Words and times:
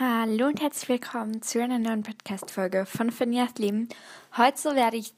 Hallo 0.00 0.46
und 0.46 0.62
herzlich 0.62 0.88
willkommen 0.88 1.42
zu 1.42 1.62
einer 1.62 1.78
neuen 1.78 2.02
Podcast-Folge 2.02 2.86
von 2.86 3.10
Finjas 3.10 3.56
Leben. 3.58 3.90
Heute 4.34 4.74
werde 4.74 4.96
ich 4.96 5.12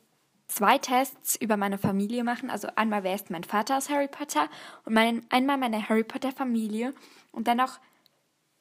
zwei 0.49 0.79
Tests 0.79 1.37
über 1.37 1.57
meine 1.57 1.79
Familie 1.79 2.25
machen. 2.25 2.50
Also 2.50 2.67
einmal, 2.75 3.05
wer 3.05 3.15
ist 3.15 3.31
mein 3.31 3.45
Vater 3.45 3.79
aus 3.79 3.89
Harry 3.89 4.08
Potter 4.08 4.49
und 4.84 4.95
mein, 4.95 5.25
einmal 5.31 5.58
meine 5.58 5.89
Harry 5.89 6.02
Potter-Familie 6.02 6.92
und 7.31 7.47
dann 7.47 7.58
noch 7.58 7.79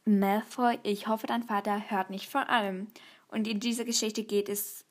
Malfoy. 0.05 0.77
Ich 0.83 1.07
hoffe, 1.07 1.25
dein 1.25 1.41
Vater 1.41 1.89
hört 1.89 2.11
nicht 2.11 2.29
von 2.29 2.43
allem. 2.43 2.89
Und 3.29 3.47
in 3.47 3.59
dieser 3.59 3.83
Geschichte 3.83 4.23
geht 4.23 4.49
es 4.49 4.85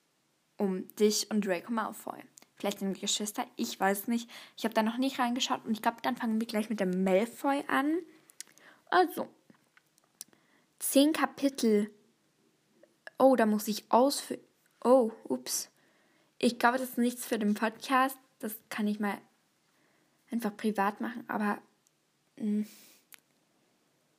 um 0.58 0.88
dich 0.96 1.30
und 1.30 1.46
Draco 1.46 1.70
Malfoy. 1.72 2.18
Vielleicht 2.56 2.80
sind 2.80 3.00
Geschwister, 3.00 3.46
ich 3.54 3.78
weiß 3.78 4.08
nicht. 4.08 4.28
Ich 4.56 4.64
habe 4.64 4.74
da 4.74 4.82
noch 4.82 4.98
nicht 4.98 5.20
reingeschaut 5.20 5.64
und 5.66 5.70
ich 5.70 5.82
glaube, 5.82 5.98
dann 6.02 6.16
fangen 6.16 6.40
wir 6.40 6.48
gleich 6.48 6.68
mit 6.68 6.80
dem 6.80 7.04
Malfoy 7.04 7.62
an. 7.68 8.00
Also, 8.90 9.28
zehn 10.82 11.12
Kapitel. 11.12 11.90
Oh, 13.18 13.36
da 13.36 13.46
muss 13.46 13.68
ich 13.68 13.90
ausfüllen. 13.90 14.42
Oh, 14.84 15.12
ups. 15.24 15.70
Ich 16.38 16.58
glaube, 16.58 16.78
das 16.78 16.90
ist 16.90 16.98
nichts 16.98 17.24
für 17.24 17.38
den 17.38 17.54
Podcast. 17.54 18.18
Das 18.40 18.54
kann 18.68 18.88
ich 18.88 18.98
mal 18.98 19.16
einfach 20.30 20.56
privat 20.56 21.00
machen, 21.00 21.24
aber 21.28 21.58
mh, 22.36 22.64
hm, 22.64 22.66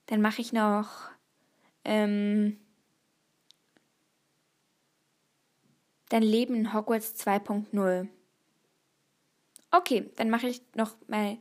dann 0.05 0.21
mache 0.21 0.41
ich 0.41 0.53
noch 0.53 1.09
ähm, 1.83 2.59
dein 6.09 6.23
Leben 6.23 6.55
in 6.55 6.73
Hogwarts 6.73 7.15
2.0. 7.25 8.07
Okay, 9.71 10.11
dann 10.15 10.29
mache 10.29 10.47
ich 10.47 10.61
noch 10.75 10.95
mein 11.07 11.39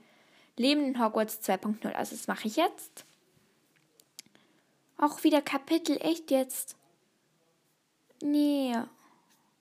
Leben 0.57 0.85
in 0.87 1.01
Hogwarts 1.01 1.41
2.0. 1.49 1.93
Also 1.93 2.16
das 2.16 2.27
mache 2.27 2.49
ich 2.49 2.57
jetzt. 2.57 3.05
Auch 5.02 5.24
wieder 5.24 5.42
Kapitel, 5.42 5.97
echt 6.01 6.30
jetzt? 6.30 6.77
Nee. 8.23 8.73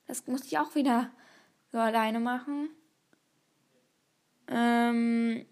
Das 0.06 0.28
muss 0.28 0.44
ich 0.44 0.56
auch 0.56 0.76
wieder 0.76 1.10
so 1.72 1.78
alleine 1.78 2.20
machen. 2.20 2.70
Ähm, 4.46 5.44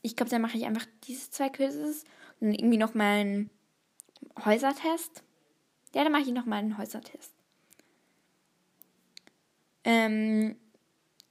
ich 0.00 0.16
glaube, 0.16 0.30
dann 0.30 0.40
mache 0.40 0.56
ich 0.56 0.64
einfach 0.64 0.86
diese 1.04 1.30
zwei 1.30 1.50
Quizzes 1.50 2.04
und 2.40 2.54
irgendwie 2.54 2.78
noch 2.78 2.94
mal 2.94 3.18
einen 3.18 3.50
Häusertest. 4.46 5.22
Ja, 5.94 6.02
dann 6.02 6.12
mache 6.12 6.22
ich 6.22 6.32
noch 6.32 6.46
mal 6.46 6.56
einen 6.56 6.78
Häusertest. 6.78 7.34
Ähm, 9.84 10.56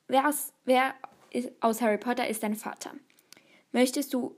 wer 0.07 0.29
aus, 0.29 0.53
wer 0.65 0.93
ist, 1.31 1.51
aus 1.61 1.81
Harry 1.81 1.97
Potter 1.97 2.27
ist 2.27 2.43
dein 2.43 2.55
Vater? 2.55 2.91
Möchtest 3.71 4.13
du 4.13 4.35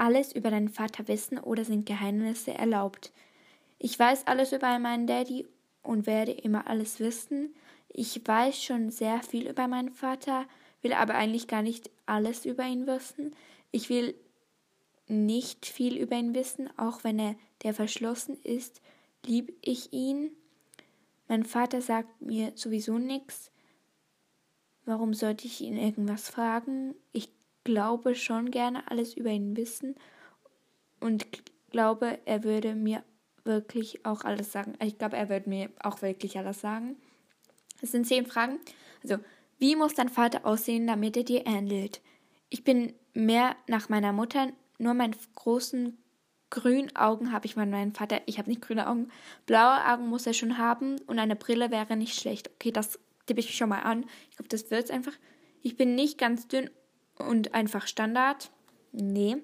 alles 0.00 0.32
über 0.32 0.50
deinen 0.50 0.70
Vater 0.70 1.06
wissen 1.08 1.38
oder 1.38 1.64
sind 1.64 1.86
Geheimnisse 1.86 2.54
erlaubt? 2.54 3.12
Ich 3.78 3.98
weiß 3.98 4.26
alles 4.26 4.52
über 4.52 4.78
meinen 4.78 5.06
Daddy 5.06 5.46
und 5.82 6.06
werde 6.06 6.32
immer 6.32 6.66
alles 6.66 7.00
wissen. 7.00 7.54
Ich 7.88 8.20
weiß 8.26 8.62
schon 8.62 8.90
sehr 8.90 9.22
viel 9.22 9.48
über 9.48 9.68
meinen 9.68 9.90
Vater, 9.90 10.46
will 10.82 10.94
aber 10.94 11.14
eigentlich 11.14 11.48
gar 11.48 11.62
nicht 11.62 11.90
alles 12.06 12.46
über 12.46 12.64
ihn 12.64 12.86
wissen. 12.86 13.34
Ich 13.72 13.90
will 13.90 14.14
nicht 15.06 15.66
viel 15.66 15.96
über 15.96 16.16
ihn 16.16 16.34
wissen, 16.34 16.70
auch 16.78 17.04
wenn 17.04 17.18
er 17.18 17.34
der 17.62 17.74
verschlossen 17.74 18.38
ist, 18.42 18.80
lieb 19.26 19.52
ich 19.60 19.92
ihn. 19.92 20.30
Mein 21.28 21.44
Vater 21.44 21.82
sagt 21.82 22.22
mir 22.22 22.52
sowieso 22.54 22.98
nichts. 22.98 23.50
Warum 24.86 25.14
sollte 25.14 25.46
ich 25.46 25.60
ihn 25.60 25.76
irgendwas 25.76 26.28
fragen? 26.30 26.94
Ich 27.12 27.28
glaube 27.64 28.14
schon 28.14 28.50
gerne 28.50 28.90
alles 28.90 29.14
über 29.14 29.30
ihn 29.30 29.56
wissen 29.56 29.94
und 31.00 31.26
glaube, 31.70 32.18
er 32.24 32.44
würde 32.44 32.74
mir 32.74 33.04
wirklich 33.44 34.04
auch 34.04 34.24
alles 34.24 34.52
sagen. 34.52 34.74
Ich 34.82 34.98
glaube, 34.98 35.16
er 35.16 35.28
würde 35.28 35.48
mir 35.48 35.70
auch 35.82 36.02
wirklich 36.02 36.36
alles 36.38 36.60
sagen. 36.60 36.96
Es 37.80 37.92
sind 37.92 38.06
zehn 38.06 38.26
Fragen. 38.26 38.58
Also, 39.02 39.18
wie 39.58 39.76
muss 39.76 39.94
dein 39.94 40.08
Vater 40.08 40.44
aussehen, 40.44 40.86
damit 40.86 41.16
er 41.16 41.24
dir 41.24 41.46
ähnelt? 41.46 42.00
Ich 42.48 42.64
bin 42.64 42.92
mehr 43.14 43.56
nach 43.66 43.88
meiner 43.88 44.12
Mutter, 44.12 44.48
nur 44.78 44.94
meinen 44.94 45.16
großen 45.34 45.96
grünen 46.50 46.94
Augen 46.96 47.32
habe 47.32 47.46
ich 47.46 47.56
mal 47.56 47.66
meinen 47.66 47.92
Vater. 47.92 48.20
Ich 48.26 48.38
habe 48.38 48.50
nicht 48.50 48.62
grüne 48.62 48.88
Augen. 48.88 49.08
Blaue 49.46 49.86
Augen 49.86 50.08
muss 50.08 50.26
er 50.26 50.34
schon 50.34 50.58
haben 50.58 51.00
und 51.06 51.18
eine 51.18 51.36
Brille 51.36 51.70
wäre 51.70 51.96
nicht 51.96 52.18
schlecht. 52.18 52.50
Okay, 52.54 52.72
das 52.72 52.98
tippe 53.26 53.40
ich 53.40 53.56
schon 53.56 53.68
mal 53.68 53.82
an. 53.82 54.04
Ich 54.30 54.36
glaube, 54.36 54.48
das 54.48 54.70
wird 54.70 54.84
es 54.84 54.90
einfach. 54.90 55.12
Ich 55.62 55.76
bin 55.76 55.94
nicht 55.94 56.18
ganz 56.18 56.48
dünn 56.48 56.68
und 57.20 57.54
einfach 57.54 57.86
Standard. 57.86 58.50
Nee. 58.92 59.36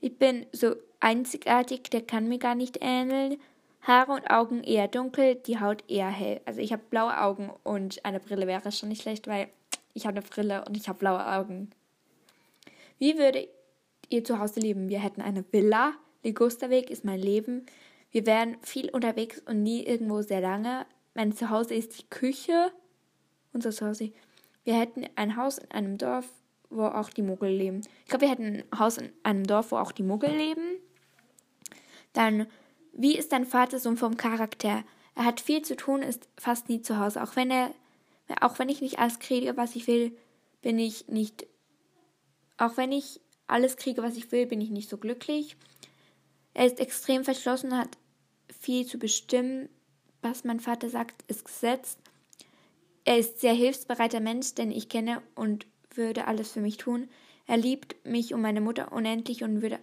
Ich 0.00 0.18
bin 0.18 0.46
so 0.52 0.74
einzigartig, 1.00 1.84
der 1.90 2.02
kann 2.02 2.28
mir 2.28 2.38
gar 2.38 2.54
nicht 2.54 2.78
ähneln. 2.80 3.38
Haare 3.82 4.12
und 4.12 4.30
Augen 4.30 4.62
eher 4.62 4.86
dunkel, 4.88 5.34
die 5.34 5.58
Haut 5.58 5.84
eher 5.90 6.08
hell. 6.08 6.40
Also 6.44 6.60
ich 6.60 6.72
habe 6.72 6.82
blaue 6.88 7.20
Augen 7.20 7.50
und 7.64 8.04
eine 8.04 8.20
Brille 8.20 8.46
wäre 8.46 8.70
schon 8.70 8.88
nicht 8.88 9.02
schlecht, 9.02 9.26
weil 9.26 9.48
ich 9.94 10.06
habe 10.06 10.18
eine 10.18 10.26
Brille 10.26 10.64
und 10.64 10.76
ich 10.76 10.88
habe 10.88 10.98
blaue 10.98 11.26
Augen. 11.26 11.70
Wie 12.98 13.18
würde 13.18 13.48
ihr 14.08 14.22
zu 14.24 14.38
Hause 14.38 14.60
leben? 14.60 14.88
Wir 14.88 15.00
hätten 15.00 15.20
eine 15.20 15.44
Villa. 15.52 15.94
Ligusterweg 16.22 16.90
ist 16.90 17.04
mein 17.04 17.18
Leben. 17.18 17.66
Wir 18.12 18.26
wären 18.26 18.56
viel 18.62 18.90
unterwegs 18.90 19.40
und 19.46 19.62
nie 19.62 19.84
irgendwo 19.84 20.22
sehr 20.22 20.40
lange. 20.40 20.86
Mein 21.14 21.32
Zuhause 21.32 21.74
ist 21.74 21.98
die 21.98 22.08
Küche. 22.08 22.70
Unser 23.52 23.72
Zuhause. 23.72 24.12
Wir 24.64 24.78
hätten 24.78 25.06
ein 25.16 25.36
Haus 25.36 25.58
in 25.58 25.70
einem 25.72 25.98
Dorf 25.98 26.28
wo 26.72 26.84
auch 26.86 27.10
die 27.10 27.22
Muggel 27.22 27.50
leben. 27.50 27.80
Ich 28.04 28.10
glaube, 28.10 28.22
wir 28.22 28.30
hätten 28.30 28.64
ein 28.70 28.78
Haus 28.78 28.98
in 28.98 29.12
einem 29.22 29.44
Dorf, 29.44 29.72
wo 29.72 29.76
auch 29.76 29.92
die 29.92 30.02
Muggel 30.02 30.30
leben. 30.30 30.78
Dann, 32.12 32.46
wie 32.92 33.16
ist 33.16 33.32
dein 33.32 33.46
Vater 33.46 33.78
so 33.78 33.94
vom 33.96 34.16
Charakter? 34.16 34.84
Er 35.14 35.24
hat 35.24 35.40
viel 35.40 35.62
zu 35.62 35.76
tun, 35.76 36.02
ist 36.02 36.28
fast 36.36 36.68
nie 36.68 36.82
zu 36.82 36.98
Hause. 36.98 37.22
Auch 37.22 37.36
wenn 37.36 37.50
er, 37.50 37.72
auch 38.40 38.58
wenn 38.58 38.68
ich 38.68 38.80
nicht 38.80 38.98
alles 38.98 39.18
kriege, 39.18 39.56
was 39.56 39.76
ich 39.76 39.86
will, 39.86 40.16
bin 40.62 40.78
ich 40.78 41.08
nicht, 41.08 41.46
auch 42.56 42.76
wenn 42.76 42.92
ich 42.92 43.20
alles 43.46 43.76
kriege, 43.76 44.02
was 44.02 44.16
ich 44.16 44.32
will, 44.32 44.46
bin 44.46 44.60
ich 44.60 44.70
nicht 44.70 44.88
so 44.88 44.96
glücklich. 44.96 45.56
Er 46.54 46.66
ist 46.66 46.80
extrem 46.80 47.24
verschlossen, 47.24 47.76
hat 47.76 47.98
viel 48.60 48.86
zu 48.86 48.98
bestimmen. 48.98 49.68
Was 50.22 50.44
mein 50.44 50.60
Vater 50.60 50.88
sagt, 50.88 51.24
ist 51.28 51.44
Gesetz. 51.44 51.98
Er 53.04 53.18
ist 53.18 53.40
sehr 53.40 53.54
hilfsbereiter 53.54 54.20
Mensch, 54.20 54.54
denn 54.54 54.70
ich 54.70 54.88
kenne 54.88 55.22
und 55.34 55.66
würde 55.96 56.26
alles 56.26 56.52
für 56.52 56.60
mich 56.60 56.76
tun. 56.76 57.08
Er 57.46 57.56
liebt 57.56 57.96
mich 58.06 58.34
und 58.34 58.40
meine 58.40 58.60
Mutter 58.60 58.92
unendlich 58.92 59.42
und 59.42 59.62
würde 59.62 59.78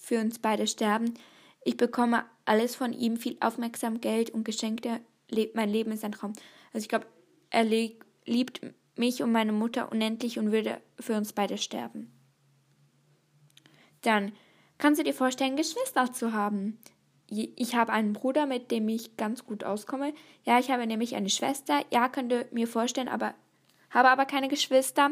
für 0.00 0.20
uns 0.20 0.38
beide 0.38 0.66
sterben. 0.66 1.14
Ich 1.64 1.76
bekomme 1.76 2.24
alles 2.44 2.74
von 2.74 2.92
ihm, 2.92 3.16
viel 3.16 3.36
Aufmerksamkeit, 3.40 4.02
Geld 4.02 4.30
und 4.30 4.44
Geschenke. 4.44 5.00
Mein 5.54 5.70
Leben 5.70 5.92
ist 5.92 6.04
ein 6.04 6.12
Traum. 6.12 6.32
Also 6.72 6.84
ich 6.84 6.88
glaube, 6.88 7.06
er 7.50 7.64
liebt 7.64 8.60
mich 8.96 9.22
und 9.22 9.32
meine 9.32 9.52
Mutter 9.52 9.90
unendlich 9.90 10.38
und 10.38 10.52
würde 10.52 10.80
für 10.98 11.16
uns 11.16 11.32
beide 11.32 11.56
sterben. 11.56 12.12
Dann 14.02 14.32
kannst 14.78 15.00
du 15.00 15.04
dir 15.04 15.14
vorstellen, 15.14 15.56
Geschwister 15.56 16.12
zu 16.12 16.32
haben. 16.32 16.78
Ich 17.28 17.74
habe 17.74 17.92
einen 17.92 18.12
Bruder, 18.12 18.46
mit 18.46 18.70
dem 18.70 18.88
ich 18.88 19.16
ganz 19.16 19.46
gut 19.46 19.64
auskomme. 19.64 20.12
Ja, 20.44 20.58
ich 20.58 20.70
habe 20.70 20.86
nämlich 20.86 21.14
eine 21.14 21.30
Schwester. 21.30 21.82
Ja, 21.90 22.08
könnt 22.08 22.32
ihr 22.32 22.46
mir 22.50 22.66
vorstellen, 22.66 23.08
aber 23.08 23.34
habe 23.92 24.08
aber 24.10 24.26
keine 24.26 24.48
Geschwister. 24.48 25.10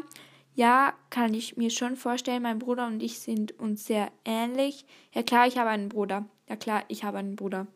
Ja, 0.53 0.93
kann 1.09 1.33
ich 1.33 1.55
mir 1.55 1.69
schon 1.69 1.95
vorstellen, 1.95 2.43
mein 2.43 2.59
Bruder 2.59 2.87
und 2.87 3.01
ich 3.01 3.19
sind 3.19 3.57
uns 3.57 3.85
sehr 3.85 4.11
ähnlich. 4.25 4.85
Ja 5.13 5.23
klar, 5.23 5.47
ich 5.47 5.57
habe 5.57 5.69
einen 5.69 5.87
Bruder. 5.87 6.25
Ja 6.49 6.57
klar, 6.57 6.83
ich 6.89 7.05
habe 7.05 7.19
einen 7.19 7.37
Bruder. 7.37 7.67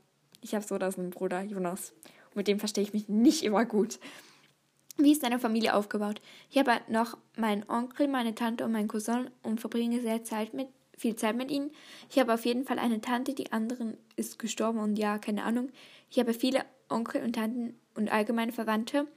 Ich 0.41 0.53
habe 0.53 0.65
so 0.65 0.77
das 0.77 0.99
einen 0.99 1.11
Bruder, 1.11 1.41
Jonas. 1.41 1.93
Und 2.29 2.35
mit 2.35 2.47
dem 2.47 2.59
verstehe 2.59 2.83
ich 2.83 2.93
mich 2.93 3.07
nicht 3.07 3.43
immer 3.43 3.63
gut. 3.63 3.99
Wie 4.97 5.11
ist 5.11 5.23
deine 5.23 5.39
Familie 5.39 5.73
aufgebaut? 5.73 6.21
Ich 6.49 6.57
habe 6.57 6.71
noch 6.87 7.17
meinen 7.37 7.67
Onkel, 7.69 8.07
meine 8.07 8.35
Tante 8.35 8.65
und 8.65 8.71
meinen 8.71 8.87
Cousin 8.87 9.29
und 9.43 9.59
verbringe 9.59 10.01
sehr 10.01 10.23
Zeit 10.23 10.53
mit, 10.53 10.67
viel 10.97 11.15
Zeit 11.15 11.35
mit 11.35 11.51
ihnen. 11.51 11.71
Ich 12.09 12.19
habe 12.19 12.33
auf 12.33 12.45
jeden 12.45 12.65
Fall 12.65 12.79
eine 12.79 13.01
Tante, 13.01 13.33
die 13.33 13.51
anderen 13.51 13.97
ist 14.15 14.39
gestorben 14.39 14.79
und 14.79 14.97
ja, 14.97 15.17
keine 15.17 15.43
Ahnung. 15.43 15.69
Ich 16.09 16.19
habe 16.19 16.33
viele 16.33 16.65
Onkel 16.89 17.23
und 17.23 17.33
Tanten 17.33 17.77
und 17.95 18.11
allgemeine 18.11 18.51
Verwandte. 18.51 19.07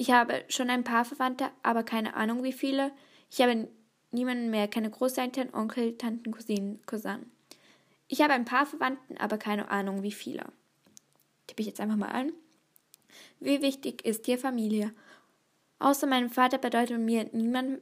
Ich 0.00 0.12
habe 0.12 0.44
schon 0.46 0.70
ein 0.70 0.84
paar 0.84 1.04
Verwandte, 1.04 1.50
aber 1.64 1.82
keine 1.82 2.14
Ahnung 2.14 2.44
wie 2.44 2.52
viele. 2.52 2.92
Ich 3.32 3.40
habe 3.40 3.66
niemanden 4.12 4.48
mehr, 4.48 4.68
keine 4.68 4.90
Großeltern, 4.90 5.52
Onkel, 5.52 5.98
Tanten, 5.98 6.30
Cousinen, 6.30 6.78
Cousin. 6.86 7.28
Ich 8.06 8.20
habe 8.20 8.32
ein 8.32 8.44
paar 8.44 8.64
Verwandten, 8.64 9.16
aber 9.18 9.38
keine 9.38 9.72
Ahnung 9.72 10.04
wie 10.04 10.12
viele. 10.12 10.44
Tippe 11.48 11.62
ich 11.62 11.66
jetzt 11.66 11.80
einfach 11.80 11.96
mal 11.96 12.10
an. 12.10 12.32
Wie 13.40 13.60
wichtig 13.60 14.04
ist 14.04 14.28
dir 14.28 14.38
Familie? 14.38 14.94
Außer 15.80 16.06
meinem 16.06 16.30
Vater 16.30 16.58
bedeutet 16.58 17.00
mir 17.00 17.28
niemand 17.32 17.80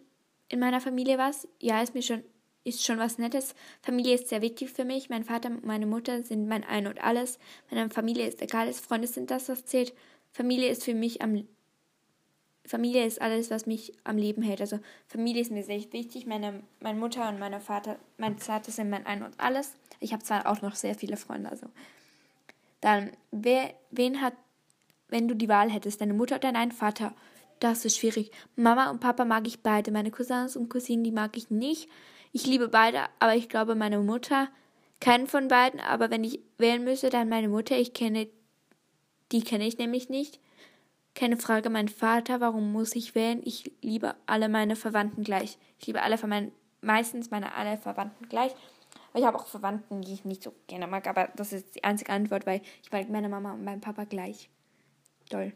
in 0.48 0.58
meiner 0.58 0.80
Familie 0.80 1.18
was. 1.18 1.46
Ja, 1.60 1.82
ist 1.82 1.92
mir 1.92 2.00
schon 2.00 2.22
ist 2.64 2.82
schon 2.82 2.98
was 2.98 3.18
Nettes. 3.18 3.54
Familie 3.82 4.14
ist 4.14 4.30
sehr 4.30 4.40
wichtig 4.40 4.70
für 4.70 4.86
mich. 4.86 5.10
Mein 5.10 5.24
Vater 5.24 5.50
und 5.50 5.66
meine 5.66 5.84
Mutter 5.84 6.22
sind 6.22 6.48
mein 6.48 6.64
Ein 6.64 6.86
und 6.86 7.04
Alles. 7.04 7.38
Meine 7.70 7.90
Familie 7.90 8.26
ist 8.26 8.40
egal, 8.40 8.72
Freunde 8.72 9.06
sind 9.06 9.30
das, 9.30 9.50
was 9.50 9.66
zählt. 9.66 9.92
Familie 10.32 10.70
ist 10.70 10.82
für 10.82 10.94
mich 10.94 11.20
am 11.20 11.46
Familie 12.66 13.06
ist 13.06 13.20
alles, 13.20 13.50
was 13.50 13.66
mich 13.66 13.92
am 14.04 14.16
Leben 14.16 14.42
hält. 14.42 14.60
Also 14.60 14.78
Familie 15.06 15.42
ist 15.42 15.50
mir 15.50 15.62
sehr 15.62 15.80
wichtig. 15.92 16.26
Meine, 16.26 16.62
meine 16.80 16.98
Mutter 16.98 17.28
und 17.28 17.38
mein 17.38 17.60
Vater, 17.60 17.98
mein 18.18 18.38
Vater 18.38 18.70
sind 18.70 18.90
mein 18.90 19.06
Ein 19.06 19.22
und 19.22 19.38
Alles. 19.38 19.74
Ich 20.00 20.12
habe 20.12 20.22
zwar 20.22 20.46
auch 20.46 20.62
noch 20.62 20.74
sehr 20.74 20.94
viele 20.94 21.16
Freunde, 21.16 21.50
also 21.50 21.66
Dann, 22.80 23.12
wer, 23.30 23.74
wen 23.90 24.20
hat, 24.20 24.34
wenn 25.08 25.28
du 25.28 25.34
die 25.34 25.48
Wahl 25.48 25.70
hättest, 25.70 26.00
deine 26.00 26.14
Mutter 26.14 26.36
oder 26.36 26.52
dein 26.52 26.72
Vater? 26.72 27.14
Das 27.60 27.84
ist 27.84 27.96
schwierig. 27.96 28.30
Mama 28.54 28.90
und 28.90 29.00
Papa 29.00 29.24
mag 29.24 29.46
ich 29.46 29.62
beide. 29.62 29.90
Meine 29.90 30.10
Cousins 30.10 30.56
und 30.56 30.68
Cousinen, 30.68 31.04
die 31.04 31.12
mag 31.12 31.36
ich 31.36 31.50
nicht. 31.50 31.88
Ich 32.32 32.46
liebe 32.46 32.68
beide, 32.68 33.04
aber 33.18 33.34
ich 33.34 33.48
glaube 33.48 33.74
meine 33.74 33.98
Mutter. 33.98 34.48
Keinen 35.00 35.26
von 35.26 35.48
beiden, 35.48 35.80
aber 35.80 36.10
wenn 36.10 36.24
ich 36.24 36.40
wählen 36.58 36.84
müsste, 36.84 37.10
dann 37.10 37.28
meine 37.28 37.48
Mutter. 37.48 37.78
Ich 37.78 37.92
kenne, 37.92 38.28
die 39.32 39.42
kenne 39.42 39.66
ich 39.66 39.78
nämlich 39.78 40.08
nicht. 40.08 40.40
Keine 41.16 41.38
Frage, 41.38 41.70
mein 41.70 41.88
Vater, 41.88 42.42
warum 42.42 42.72
muss 42.72 42.94
ich 42.94 43.14
wählen? 43.14 43.40
Ich 43.42 43.72
liebe 43.80 44.14
alle 44.26 44.50
meine 44.50 44.76
Verwandten 44.76 45.24
gleich. 45.24 45.56
Ich 45.78 45.86
liebe 45.86 46.02
alle 46.02 46.18
von 46.18 46.28
meinen, 46.28 46.52
meistens 46.82 47.30
meine 47.30 47.54
alle 47.54 47.78
Verwandten 47.78 48.28
gleich. 48.28 48.54
Ich 49.14 49.24
habe 49.24 49.38
auch 49.38 49.46
Verwandten, 49.46 50.02
die 50.02 50.12
ich 50.12 50.26
nicht 50.26 50.42
so 50.42 50.52
gerne 50.66 50.86
mag, 50.86 51.06
aber 51.06 51.30
das 51.34 51.54
ist 51.54 51.74
die 51.74 51.84
einzige 51.84 52.12
Antwort, 52.12 52.44
weil 52.44 52.60
ich 52.82 52.92
mag 52.92 53.08
meine 53.08 53.30
Mama 53.30 53.54
und 53.54 53.64
meinen 53.64 53.80
Papa 53.80 54.04
gleich. 54.04 54.50
Toll. 55.30 55.54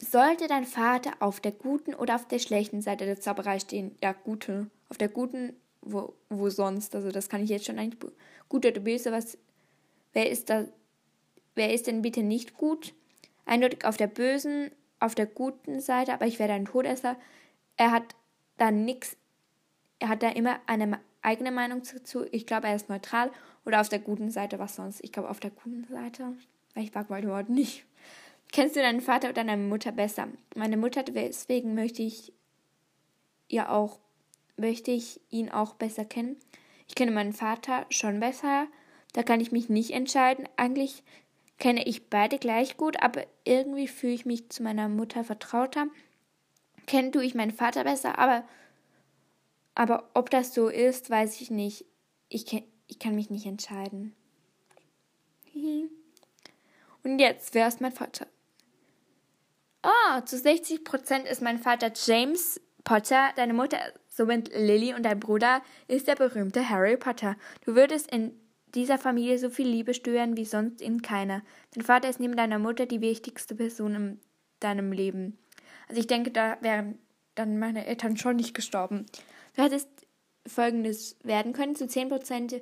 Sollte 0.00 0.48
dein 0.48 0.64
Vater 0.64 1.12
auf 1.20 1.38
der 1.38 1.52
guten 1.52 1.94
oder 1.94 2.16
auf 2.16 2.26
der 2.26 2.40
schlechten 2.40 2.82
Seite 2.82 3.06
der 3.06 3.20
Zauberei 3.20 3.60
stehen? 3.60 3.94
Ja, 4.02 4.12
gute. 4.12 4.72
Auf 4.88 4.98
der 4.98 5.08
guten, 5.08 5.54
wo, 5.82 6.14
wo 6.30 6.50
sonst? 6.50 6.96
Also 6.96 7.12
das 7.12 7.28
kann 7.28 7.44
ich 7.44 7.50
jetzt 7.50 7.66
schon 7.66 7.78
eigentlich. 7.78 8.12
Gut 8.48 8.66
oder 8.66 8.80
böse, 8.80 9.12
was. 9.12 9.38
Wer 10.12 10.28
ist 10.30 10.50
da 10.50 10.64
Wer 11.58 11.74
ist 11.74 11.88
denn 11.88 12.02
bitte 12.02 12.22
nicht 12.22 12.56
gut? 12.56 12.94
Eindeutig 13.44 13.84
auf 13.84 13.96
der 13.96 14.06
bösen, 14.06 14.70
auf 15.00 15.16
der 15.16 15.26
guten 15.26 15.80
Seite, 15.80 16.14
aber 16.14 16.24
ich 16.24 16.38
werde 16.38 16.52
ein 16.52 16.66
Todesser. 16.66 17.16
Er 17.76 17.90
hat 17.90 18.14
da 18.58 18.70
nichts, 18.70 19.16
er 19.98 20.10
hat 20.10 20.22
da 20.22 20.28
immer 20.28 20.60
eine 20.66 21.00
eigene 21.20 21.50
Meinung 21.50 21.82
dazu. 21.82 22.26
Ich 22.30 22.46
glaube, 22.46 22.68
er 22.68 22.76
ist 22.76 22.88
neutral. 22.88 23.32
Oder 23.66 23.80
auf 23.80 23.88
der 23.88 23.98
guten 23.98 24.30
Seite, 24.30 24.60
was 24.60 24.76
sonst? 24.76 25.02
Ich 25.02 25.10
glaube, 25.10 25.28
auf 25.30 25.40
der 25.40 25.50
guten 25.50 25.84
Seite. 25.90 26.32
Ich 26.76 26.94
mag 26.94 27.10
Voldemort 27.10 27.48
nicht. 27.48 27.84
Kennst 28.52 28.76
du 28.76 28.80
deinen 28.80 29.00
Vater 29.00 29.30
oder 29.30 29.44
deine 29.44 29.56
Mutter 29.56 29.90
besser? 29.90 30.28
Meine 30.54 30.76
Mutter, 30.76 31.02
deswegen 31.02 31.74
möchte 31.74 32.04
ich 32.04 32.32
ja 33.48 33.68
auch, 33.68 33.98
möchte 34.56 34.92
ich 34.92 35.20
ihn 35.28 35.50
auch 35.50 35.74
besser 35.74 36.04
kennen. 36.04 36.36
Ich 36.86 36.94
kenne 36.94 37.10
meinen 37.10 37.32
Vater 37.32 37.84
schon 37.90 38.20
besser. 38.20 38.68
Da 39.12 39.24
kann 39.24 39.40
ich 39.40 39.50
mich 39.50 39.68
nicht 39.68 39.90
entscheiden. 39.90 40.48
Eigentlich 40.56 41.02
kenne 41.58 41.84
ich 41.86 42.08
beide 42.08 42.38
gleich 42.38 42.76
gut, 42.76 43.02
aber 43.02 43.26
irgendwie 43.44 43.88
fühle 43.88 44.12
ich 44.12 44.26
mich 44.26 44.48
zu 44.50 44.62
meiner 44.62 44.88
Mutter 44.88 45.24
vertrauter. 45.24 45.88
Kennen 46.86 47.12
tue 47.12 47.24
ich 47.24 47.34
meinen 47.34 47.52
Vater 47.52 47.84
besser, 47.84 48.18
aber, 48.18 48.44
aber 49.74 50.08
ob 50.14 50.30
das 50.30 50.54
so 50.54 50.68
ist, 50.68 51.10
weiß 51.10 51.40
ich 51.40 51.50
nicht. 51.50 51.84
Ich, 52.28 52.64
ich 52.86 52.98
kann 52.98 53.14
mich 53.14 53.30
nicht 53.30 53.46
entscheiden. 53.46 54.14
Und 57.02 57.18
jetzt, 57.18 57.54
wer 57.54 57.68
ist 57.68 57.80
mein 57.80 57.92
Vater? 57.92 58.26
Oh, 59.82 60.20
zu 60.22 60.36
60% 60.36 61.24
ist 61.24 61.42
mein 61.42 61.58
Vater 61.58 61.92
James 61.94 62.60
Potter, 62.84 63.30
deine 63.36 63.54
Mutter 63.54 63.78
somit 64.08 64.50
Lily 64.54 64.94
und 64.94 65.04
dein 65.04 65.20
Bruder 65.20 65.62
ist 65.86 66.08
der 66.08 66.16
berühmte 66.16 66.68
Harry 66.68 66.96
Potter. 66.96 67.36
Du 67.64 67.74
würdest 67.74 68.10
in 68.10 68.32
dieser 68.74 68.98
Familie 68.98 69.38
so 69.38 69.50
viel 69.50 69.68
Liebe 69.68 69.94
stören 69.94 70.36
wie 70.36 70.44
sonst 70.44 70.80
in 70.80 71.02
keiner. 71.02 71.42
Dein 71.74 71.84
Vater 71.84 72.08
ist 72.08 72.20
neben 72.20 72.36
deiner 72.36 72.58
Mutter 72.58 72.86
die 72.86 73.00
wichtigste 73.00 73.54
Person 73.54 73.94
in 73.94 74.20
deinem 74.60 74.92
Leben. 74.92 75.38
Also 75.88 76.00
ich 76.00 76.06
denke, 76.06 76.30
da 76.30 76.58
wären 76.60 76.98
dann 77.34 77.58
meine 77.58 77.86
Eltern 77.86 78.16
schon 78.16 78.36
nicht 78.36 78.54
gestorben. 78.54 79.06
Du 79.54 79.62
hättest 79.62 79.88
folgendes 80.46 81.16
werden 81.22 81.52
können, 81.52 81.76
zu 81.76 81.84
10% 81.84 82.60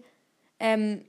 ähm, 0.59 1.05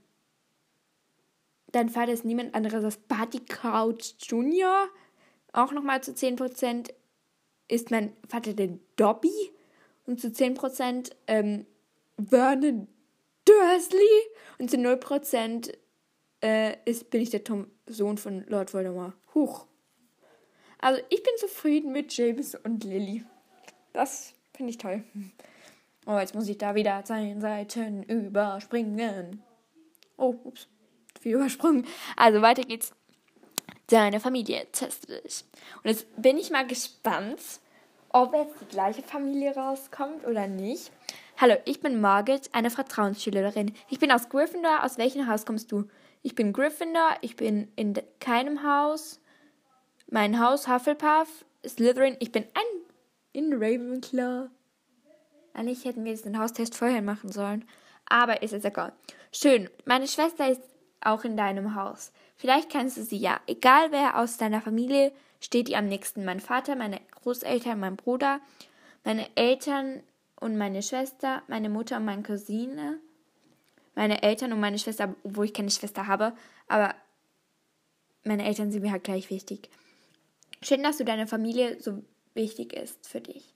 dein 1.71 1.89
Vater 1.89 2.11
ist 2.11 2.25
niemand 2.25 2.55
anderes 2.55 2.83
als 2.83 2.97
Barty 2.97 3.39
Crouch 3.39 4.15
Jr. 4.19 4.87
Auch 5.53 5.71
nochmal 5.71 6.01
zu 6.01 6.11
10% 6.11 6.89
ist 7.67 7.91
mein 7.91 8.13
Vater 8.27 8.53
der 8.53 8.77
Dobby. 8.95 9.31
Und 10.05 10.21
zu 10.21 10.29
10% 10.29 11.11
ähm, 11.27 11.65
Vernon 12.17 12.87
Dursley 13.47 14.07
und 14.59 14.69
zu 14.69 14.77
0% 14.77 15.73
äh, 16.43 16.75
ist, 16.85 17.09
bin 17.09 17.21
ich 17.21 17.29
der 17.29 17.43
Tom 17.43 17.67
Sohn 17.87 18.17
von 18.17 18.45
Lord 18.47 18.73
Voldemort. 18.73 19.13
Huch. 19.33 19.65
Also 20.79 21.01
ich 21.09 21.23
bin 21.23 21.33
zufrieden 21.37 21.91
mit 21.91 22.15
James 22.15 22.55
und 22.55 22.83
Lily. 22.83 23.23
Das 23.93 24.33
finde 24.53 24.71
ich 24.71 24.77
toll. 24.77 25.03
Oh, 26.05 26.17
jetzt 26.17 26.35
muss 26.35 26.47
ich 26.47 26.57
da 26.57 26.75
wieder 26.75 27.03
zehn 27.03 27.41
Seiten 27.41 28.03
überspringen. 28.03 29.41
Oh, 30.17 30.35
ups. 30.43 30.67
Viel 31.19 31.35
übersprungen. 31.35 31.85
Also 32.15 32.41
weiter 32.41 32.63
geht's. 32.63 32.91
Deine 33.87 34.19
Familie 34.19 34.67
teste 34.71 35.21
dich. 35.21 35.45
Und 35.83 35.89
jetzt 35.89 36.07
bin 36.21 36.37
ich 36.37 36.51
mal 36.51 36.67
gespannt, 36.67 37.41
ob 38.09 38.33
jetzt 38.33 38.55
die 38.61 38.65
gleiche 38.65 39.01
Familie 39.01 39.55
rauskommt 39.55 40.25
oder 40.25 40.47
nicht. 40.47 40.91
Hallo, 41.39 41.53
ich 41.65 41.81
bin 41.81 42.01
Margaret, 42.01 42.49
eine 42.53 42.71
Vertrauensschülerin. 42.71 43.71
Ich 43.91 43.99
bin 43.99 44.11
aus 44.11 44.27
Gryffindor. 44.27 44.83
Aus 44.83 44.97
welchem 44.97 45.27
Haus 45.27 45.45
kommst 45.45 45.71
du? 45.71 45.87
Ich 46.23 46.33
bin 46.33 46.51
Gryffindor. 46.51 47.11
Ich 47.21 47.35
bin 47.35 47.71
in 47.75 47.93
keinem 48.19 48.63
Haus. 48.63 49.19
Mein 50.09 50.39
Haus 50.39 50.67
Hufflepuff, 50.67 51.45
Slytherin. 51.63 52.17
Ich 52.19 52.31
bin 52.31 52.43
ein 52.55 52.81
in 53.33 53.53
Ravenclaw. 53.53 54.49
Eigentlich 55.53 55.85
hätten 55.85 56.05
wir 56.05 56.11
jetzt 56.11 56.25
den 56.25 56.39
Haustest 56.39 56.73
vorher 56.73 57.03
machen 57.03 57.31
sollen. 57.31 57.65
Aber 58.09 58.41
ist 58.41 58.53
es 58.53 58.65
egal. 58.65 58.93
Schön. 59.31 59.69
Meine 59.85 60.07
Schwester 60.07 60.49
ist 60.49 60.63
auch 61.01 61.23
in 61.23 61.37
deinem 61.37 61.75
Haus. 61.75 62.13
Vielleicht 62.35 62.71
kennst 62.71 62.97
du 62.97 63.03
sie 63.03 63.17
ja. 63.17 63.39
Egal 63.45 63.91
wer 63.91 64.17
aus 64.17 64.37
deiner 64.37 64.61
Familie 64.61 65.11
steht 65.39 65.69
ihr 65.69 65.77
am 65.77 65.87
nächsten. 65.87 66.25
Mein 66.25 66.39
Vater, 66.39 66.75
meine 66.75 66.99
Großeltern, 67.21 67.79
mein 67.79 67.95
Bruder, 67.95 68.39
meine 69.03 69.27
Eltern 69.35 70.01
und 70.39 70.57
meine 70.57 70.81
Schwester, 70.81 71.43
meine 71.47 71.69
Mutter 71.69 71.97
und 71.97 72.05
meine 72.05 72.23
Cousine, 72.23 72.99
meine 73.95 74.21
Eltern 74.21 74.53
und 74.53 74.59
meine 74.59 74.79
Schwester, 74.79 75.15
obwohl 75.23 75.45
ich 75.45 75.53
keine 75.53 75.71
Schwester 75.71 76.07
habe, 76.07 76.33
aber 76.67 76.95
meine 78.23 78.45
Eltern 78.45 78.71
sind 78.71 78.83
mir 78.83 78.91
halt 78.91 79.03
gleich 79.03 79.29
wichtig. 79.29 79.69
Schön, 80.61 80.83
dass 80.83 80.97
du 80.97 81.05
deine 81.05 81.27
Familie 81.27 81.81
so 81.81 82.03
wichtig 82.33 82.73
ist 82.73 83.07
für 83.07 83.21
dich. 83.21 83.53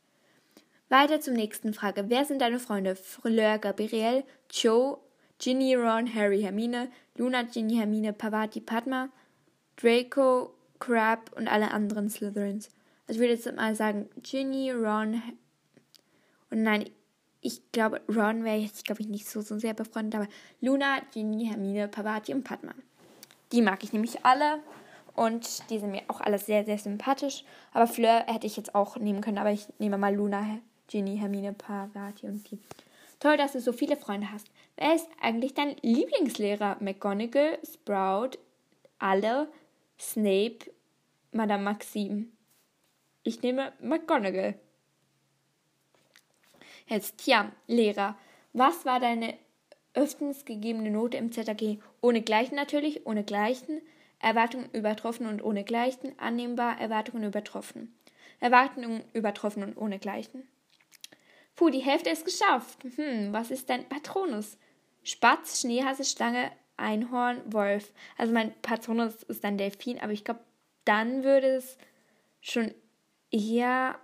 Weiter 0.89 1.21
zur 1.21 1.33
nächsten 1.33 1.73
Frage. 1.73 2.09
Wer 2.09 2.25
sind 2.25 2.41
deine 2.41 2.59
Freunde? 2.59 2.95
Fleur, 2.95 3.59
Gabriel, 3.59 4.23
Joe, 4.51 4.97
Ginny, 5.39 5.75
Ron, 5.75 6.13
Harry, 6.13 6.41
Hermine, 6.41 6.91
Luna, 7.15 7.43
Ginny, 7.43 7.75
Hermine, 7.75 8.13
Pavati, 8.13 8.59
Padma, 8.59 9.09
Draco, 9.77 10.53
Crab 10.79 11.31
und 11.35 11.47
alle 11.47 11.71
anderen 11.71 12.09
Slytherins. 12.09 12.69
Also 13.07 13.13
ich 13.13 13.19
würde 13.19 13.33
jetzt 13.33 13.55
mal 13.55 13.75
sagen 13.75 14.09
Ginny, 14.21 14.71
Ron, 14.71 15.21
und 16.51 16.63
nein, 16.63 16.89
ich 17.41 17.71
glaube, 17.71 18.01
Ron 18.07 18.43
wäre 18.43 18.57
jetzt, 18.57 18.85
glaube 18.85 19.01
ich, 19.01 19.07
nicht 19.07 19.27
so, 19.27 19.41
so 19.41 19.57
sehr 19.57 19.73
befreundet, 19.73 20.15
aber 20.15 20.27
Luna, 20.59 20.99
Ginny, 21.11 21.47
Hermine, 21.47 21.87
Pavati 21.87 22.33
und 22.33 22.43
Padma. 22.43 22.73
Die 23.51 23.61
mag 23.61 23.83
ich 23.83 23.93
nämlich 23.93 24.23
alle 24.23 24.59
und 25.15 25.69
die 25.69 25.79
sind 25.79 25.91
mir 25.91 26.03
auch 26.07 26.21
alle 26.21 26.37
sehr, 26.37 26.63
sehr 26.65 26.77
sympathisch. 26.77 27.43
Aber 27.73 27.87
Fleur 27.87 28.25
hätte 28.27 28.47
ich 28.47 28.57
jetzt 28.57 28.75
auch 28.75 28.97
nehmen 28.97 29.21
können, 29.21 29.39
aber 29.39 29.51
ich 29.51 29.67
nehme 29.79 29.97
mal 29.97 30.15
Luna, 30.15 30.59
Ginny, 30.87 31.17
Hermine, 31.17 31.53
Pavati 31.53 32.27
und 32.27 32.49
die. 32.51 32.59
Toll, 33.19 33.37
dass 33.37 33.53
du 33.53 33.59
so 33.59 33.71
viele 33.73 33.97
Freunde 33.97 34.31
hast. 34.31 34.47
Wer 34.77 34.95
ist 34.95 35.07
eigentlich 35.21 35.53
dein 35.53 35.75
Lieblingslehrer? 35.81 36.77
McGonagall, 36.79 37.59
Sprout, 37.63 38.37
alle, 38.99 39.47
Snape, 39.99 40.71
Madame 41.31 41.63
Maxime. 41.63 42.25
Ich 43.23 43.41
nehme 43.41 43.73
McGonagall. 43.79 44.55
Jetzt, 46.91 47.19
tja, 47.19 47.49
Lehrer, 47.67 48.17
was 48.51 48.83
war 48.83 48.99
deine 48.99 49.37
öfters 49.93 50.43
gegebene 50.43 50.91
Note 50.91 51.15
im 51.15 51.31
ZAG? 51.31 51.79
Ohne 52.01 52.21
Gleichen 52.21 52.55
natürlich, 52.55 53.05
ohne 53.05 53.23
Gleichen, 53.23 53.81
Erwartungen 54.19 54.69
übertroffen 54.73 55.25
und 55.25 55.41
ohne 55.41 55.63
Gleichen, 55.63 56.19
annehmbar, 56.19 56.81
Erwartungen 56.81 57.23
übertroffen. 57.23 57.97
Erwartungen 58.41 59.05
übertroffen 59.13 59.63
und 59.63 59.77
ohne 59.77 59.99
Gleichen. 59.99 60.45
Puh, 61.55 61.69
die 61.69 61.79
Hälfte 61.79 62.09
ist 62.09 62.25
geschafft. 62.25 62.79
Hm, 62.97 63.31
was 63.31 63.51
ist 63.51 63.69
dein 63.69 63.87
Patronus? 63.87 64.57
Spatz, 65.01 65.61
Schneehase, 65.61 66.03
Schlange, 66.03 66.51
Einhorn, 66.75 67.41
Wolf. 67.45 67.93
Also 68.17 68.33
mein 68.33 68.53
Patronus 68.63 69.23
ist 69.23 69.45
dann 69.45 69.57
Delfin, 69.57 70.01
aber 70.01 70.11
ich 70.11 70.25
glaube, 70.25 70.41
dann 70.83 71.23
würde 71.23 71.55
es 71.55 71.77
schon 72.41 72.73
eher 73.31 73.97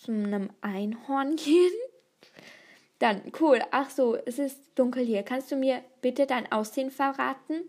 zu 0.00 0.12
einem 0.12 0.50
Einhorn 0.60 1.36
gehen. 1.36 1.72
Dann, 2.98 3.22
cool. 3.40 3.60
Ach 3.70 3.90
so, 3.90 4.16
es 4.16 4.38
ist 4.38 4.60
dunkel 4.74 5.04
hier. 5.04 5.22
Kannst 5.22 5.50
du 5.52 5.56
mir 5.56 5.82
bitte 6.00 6.26
dein 6.26 6.50
Aussehen 6.50 6.90
verraten? 6.90 7.62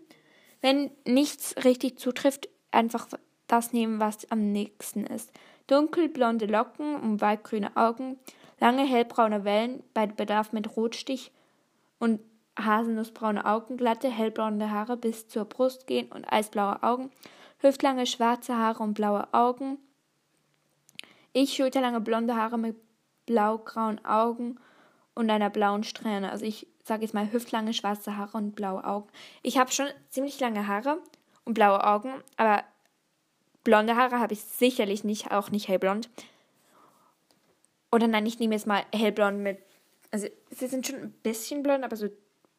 Wenn 0.60 0.90
nichts 1.04 1.54
richtig 1.64 1.98
zutrifft, 1.98 2.48
einfach 2.70 3.08
das 3.46 3.72
nehmen, 3.72 4.00
was 4.00 4.30
am 4.30 4.52
nächsten 4.52 5.06
ist. 5.06 5.30
Dunkelblonde 5.66 6.46
Locken 6.46 6.96
und 6.96 7.20
waldgrüne 7.20 7.76
Augen, 7.76 8.18
lange 8.58 8.84
hellbraune 8.84 9.44
Wellen, 9.44 9.82
bei 9.94 10.06
Bedarf 10.06 10.52
mit 10.52 10.76
Rotstich 10.76 11.30
und 11.98 12.20
haselnussbraune 12.58 13.44
Augen, 13.44 13.76
glatte, 13.76 14.10
hellbraune 14.10 14.70
Haare 14.70 14.96
bis 14.96 15.28
zur 15.28 15.44
Brust 15.44 15.86
gehen 15.86 16.10
und 16.10 16.24
eisblaue 16.30 16.82
Augen, 16.82 17.10
hüftlange 17.58 18.06
schwarze 18.06 18.56
Haare 18.56 18.82
und 18.82 18.94
blaue 18.94 19.32
Augen. 19.32 19.78
Ich 21.32 21.54
schulterlange 21.54 22.00
blonde 22.00 22.36
Haare 22.36 22.58
mit 22.58 22.76
blaugrauen 23.26 24.04
Augen 24.04 24.58
und 25.14 25.30
einer 25.30 25.50
blauen 25.50 25.84
Strähne. 25.84 26.30
Also 26.30 26.44
ich 26.44 26.66
sage 26.82 27.02
jetzt 27.02 27.14
mal 27.14 27.30
hüftlange 27.30 27.74
schwarze 27.74 28.16
Haare 28.16 28.36
und 28.36 28.56
blaue 28.56 28.84
Augen. 28.84 29.08
Ich 29.42 29.58
habe 29.58 29.70
schon 29.70 29.86
ziemlich 30.08 30.40
lange 30.40 30.66
Haare 30.66 30.98
und 31.44 31.54
blaue 31.54 31.84
Augen, 31.84 32.12
aber 32.36 32.64
blonde 33.62 33.96
Haare 33.96 34.18
habe 34.18 34.32
ich 34.32 34.42
sicherlich 34.42 35.04
nicht, 35.04 35.30
auch 35.30 35.50
nicht 35.50 35.68
hellblond. 35.68 36.08
Oder 37.92 38.06
nein, 38.06 38.26
ich 38.26 38.38
nehme 38.38 38.54
jetzt 38.54 38.66
mal 38.66 38.82
hellblond 38.94 39.38
mit. 39.38 39.58
Also 40.10 40.28
sie 40.50 40.66
sind 40.66 40.86
schon 40.86 40.96
ein 40.96 41.12
bisschen 41.22 41.62
blond, 41.62 41.84
aber 41.84 41.96
so 41.96 42.08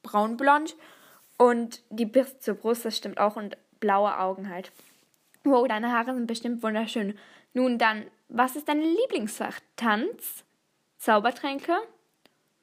braunblond. 0.03 0.75
Und 1.37 1.81
die 1.89 2.05
bis 2.05 2.39
zur 2.39 2.55
Brust, 2.55 2.85
das 2.85 2.97
stimmt 2.97 3.19
auch. 3.19 3.35
Und 3.35 3.57
blaue 3.79 4.17
Augen 4.19 4.49
halt. 4.49 4.71
Wow, 5.43 5.67
deine 5.67 5.91
Haare 5.91 6.13
sind 6.13 6.27
bestimmt 6.27 6.61
wunderschön. 6.61 7.17
Nun 7.53 7.77
dann, 7.77 8.05
was 8.33 8.55
ist 8.55 8.67
dein 8.69 8.81
Lieblingsfach? 8.81 9.59
Tanz? 9.75 10.45
Zaubertränke? 10.97 11.75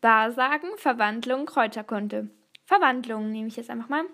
Wahrsagen? 0.01 0.71
Verwandlung? 0.77 1.47
Kräuterkunde? 1.47 2.31
Verwandlung 2.65 3.31
nehme 3.31 3.49
ich 3.49 3.57
jetzt 3.57 3.71
einfach 3.71 3.89
mal. 3.89 4.05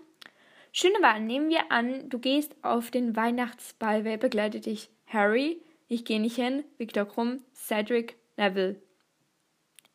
Schöne 0.73 1.01
Wahl. 1.01 1.21
Nehmen 1.21 1.51
wir 1.51 1.71
an, 1.71 2.09
du 2.09 2.19
gehst 2.19 2.57
auf 2.63 2.91
den 2.91 3.15
Weihnachtsball. 3.15 4.05
Wer 4.05 4.17
begleitet 4.17 4.67
dich? 4.67 4.91
Harry? 5.07 5.63
Ich 5.87 6.05
gehe 6.05 6.21
nicht 6.21 6.37
hin. 6.37 6.65
Victor 6.77 7.05
Krumm? 7.05 7.45
Cedric? 7.55 8.17
Neville? 8.37 8.81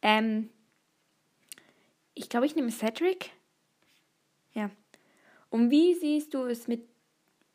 Ähm. 0.02 0.50
Ich 2.14 2.30
glaube, 2.30 2.46
ich 2.46 2.56
nehme 2.56 2.72
Cedric. 2.72 3.32
Ja. 4.54 4.70
Und 5.50 5.72
wie 5.72 5.94
siehst 5.96 6.34
du 6.34 6.46
es 6.46 6.70
mit 6.70 6.88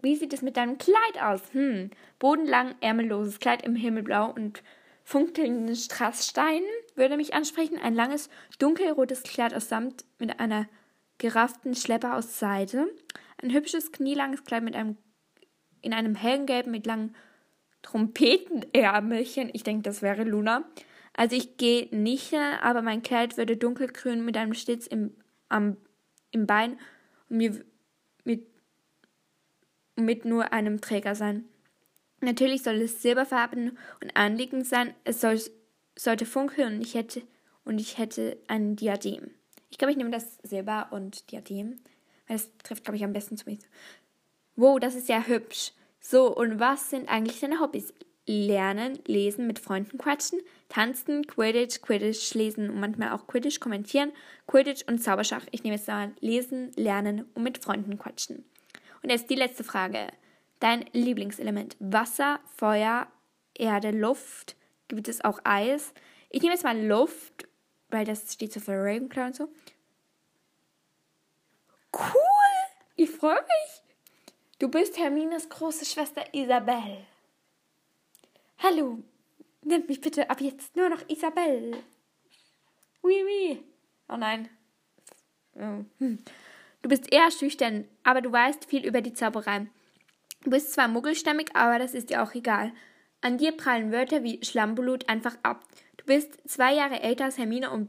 wie 0.04 0.14
sieht 0.14 0.32
es 0.32 0.42
mit 0.42 0.56
deinem 0.56 0.78
Kleid 0.78 1.20
aus? 1.20 1.40
Hm, 1.52 1.90
bodenlang, 2.18 2.74
ärmelloses 2.80 3.40
Kleid 3.40 3.62
im 3.62 3.74
Himmelblau 3.74 4.30
und 4.30 4.62
funkelnden 5.02 5.74
Strasssteinen 5.74 6.68
würde 6.94 7.16
mich 7.16 7.34
ansprechen. 7.34 7.78
Ein 7.78 7.94
langes, 7.94 8.28
dunkelrotes 8.58 9.22
Kleid 9.22 9.54
aus 9.54 9.68
Samt 9.68 10.04
mit 10.18 10.38
einer 10.38 10.68
gerafften 11.18 11.74
Schleppe 11.74 12.12
aus 12.12 12.38
Seide. 12.38 12.86
Ein 13.42 13.52
hübsches, 13.52 13.92
knielanges 13.92 14.44
Kleid 14.44 14.62
mit 14.62 14.76
einem, 14.76 14.96
in 15.80 15.92
einem 15.92 16.14
hellen 16.14 16.46
Gelb 16.46 16.66
mit 16.66 16.86
langen 16.86 17.16
Trompetenärmelchen. 17.82 19.50
Ich 19.52 19.62
denke, 19.62 19.82
das 19.82 20.02
wäre 20.02 20.24
Luna. 20.24 20.64
Also 21.14 21.36
ich 21.36 21.56
gehe 21.56 21.88
nicht, 21.96 22.34
aber 22.62 22.82
mein 22.82 23.02
Kleid 23.02 23.36
würde 23.36 23.56
dunkelgrün 23.56 24.24
mit 24.24 24.36
einem 24.36 24.54
Schlitz 24.54 24.86
im, 24.86 25.14
am, 25.48 25.76
im 26.30 26.46
Bein 26.46 26.78
und 27.28 27.38
mir 27.38 27.64
mit 29.96 30.24
nur 30.24 30.52
einem 30.52 30.80
Träger 30.80 31.14
sein. 31.14 31.44
Natürlich 32.20 32.62
soll 32.62 32.76
es 32.76 33.02
silberfarben 33.02 33.78
und 34.02 34.16
anliegend 34.16 34.66
sein. 34.66 34.94
Es 35.04 35.20
soll, 35.20 35.40
sollte 35.96 36.26
funkeln 36.26 36.76
und 36.76 36.80
ich 36.80 36.94
hätte 36.94 37.22
und 37.64 37.78
ich 37.78 37.98
hätte 37.98 38.38
ein 38.48 38.76
Diadem. 38.76 39.30
Ich 39.70 39.78
glaube, 39.78 39.92
ich 39.92 39.98
nehme 39.98 40.10
das 40.10 40.38
Silber 40.42 40.88
und 40.90 41.30
Diadem, 41.30 41.80
weil 42.26 42.36
das 42.36 42.50
trifft, 42.62 42.84
glaube 42.84 42.96
ich, 42.96 43.04
am 43.04 43.12
besten 43.12 43.36
zu 43.36 43.48
mir. 43.48 43.58
Wow, 44.56 44.78
das 44.78 44.94
ist 44.94 45.08
ja 45.08 45.26
hübsch. 45.26 45.72
So, 46.00 46.34
und 46.34 46.60
was 46.60 46.90
sind 46.90 47.08
eigentlich 47.08 47.40
deine 47.40 47.60
Hobbys? 47.60 47.92
Lernen, 48.26 48.98
lesen, 49.06 49.46
mit 49.46 49.58
Freunden 49.58 49.98
quatschen, 49.98 50.40
tanzen, 50.68 51.26
Quidditch, 51.26 51.82
Quidditch 51.82 52.32
lesen 52.34 52.70
und 52.70 52.80
manchmal 52.80 53.12
auch 53.12 53.26
Quidditch 53.26 53.60
kommentieren, 53.60 54.12
Quidditch 54.46 54.84
und 54.86 55.02
Zauberschach. 55.02 55.44
Ich 55.50 55.62
nehme 55.62 55.76
jetzt 55.76 55.88
mal 55.88 56.12
lesen, 56.20 56.70
lernen 56.76 57.26
und 57.34 57.42
mit 57.42 57.58
Freunden 57.58 57.98
quatschen. 57.98 58.44
Und 59.04 59.10
jetzt 59.10 59.28
die 59.28 59.34
letzte 59.34 59.64
Frage. 59.64 60.06
Dein 60.60 60.86
Lieblingselement. 60.92 61.76
Wasser, 61.78 62.40
Feuer, 62.56 63.06
Erde, 63.52 63.90
Luft. 63.90 64.56
Gibt 64.88 65.08
es 65.08 65.22
auch 65.22 65.40
Eis? 65.44 65.92
Ich 66.30 66.40
nehme 66.40 66.54
jetzt 66.54 66.64
mal 66.64 66.80
Luft, 66.82 67.46
weil 67.90 68.06
das 68.06 68.32
steht 68.32 68.54
so 68.54 68.60
für 68.60 68.72
Ravenclaw 68.72 69.26
und 69.26 69.36
so. 69.36 69.48
Cool! 71.92 72.14
Ich 72.96 73.10
freue 73.10 73.42
mich. 73.42 73.82
Du 74.58 74.68
bist 74.68 74.96
Hermines 74.96 75.50
große 75.50 75.84
Schwester 75.84 76.24
Isabel. 76.32 77.04
Hallo, 78.60 79.00
nennt 79.60 79.86
mich 79.86 80.00
bitte 80.00 80.30
ab 80.30 80.40
jetzt 80.40 80.74
nur 80.76 80.88
noch 80.88 81.06
Isabel. 81.10 81.76
Oui, 83.02 83.22
oui. 83.22 83.62
Oh 84.08 84.16
nein. 84.16 84.48
Oh. 85.56 85.84
Hm. 85.98 86.24
Du 86.84 86.90
bist 86.90 87.10
eher 87.10 87.30
schüchtern, 87.30 87.86
aber 88.02 88.20
du 88.20 88.30
weißt 88.30 88.66
viel 88.66 88.84
über 88.84 89.00
die 89.00 89.14
Zauberei. 89.14 89.68
Du 90.42 90.50
bist 90.50 90.74
zwar 90.74 90.86
muggelstämmig, 90.86 91.56
aber 91.56 91.78
das 91.78 91.94
ist 91.94 92.10
dir 92.10 92.22
auch 92.22 92.34
egal. 92.34 92.72
An 93.22 93.38
dir 93.38 93.52
prallen 93.56 93.90
Wörter 93.90 94.22
wie 94.22 94.44
Schlammblut 94.44 95.08
einfach 95.08 95.34
ab. 95.42 95.64
Du 95.96 96.04
bist 96.04 96.38
zwei 96.46 96.74
Jahre 96.74 97.00
älter 97.00 97.24
als 97.24 97.38
Hermine 97.38 97.70
und 97.70 97.88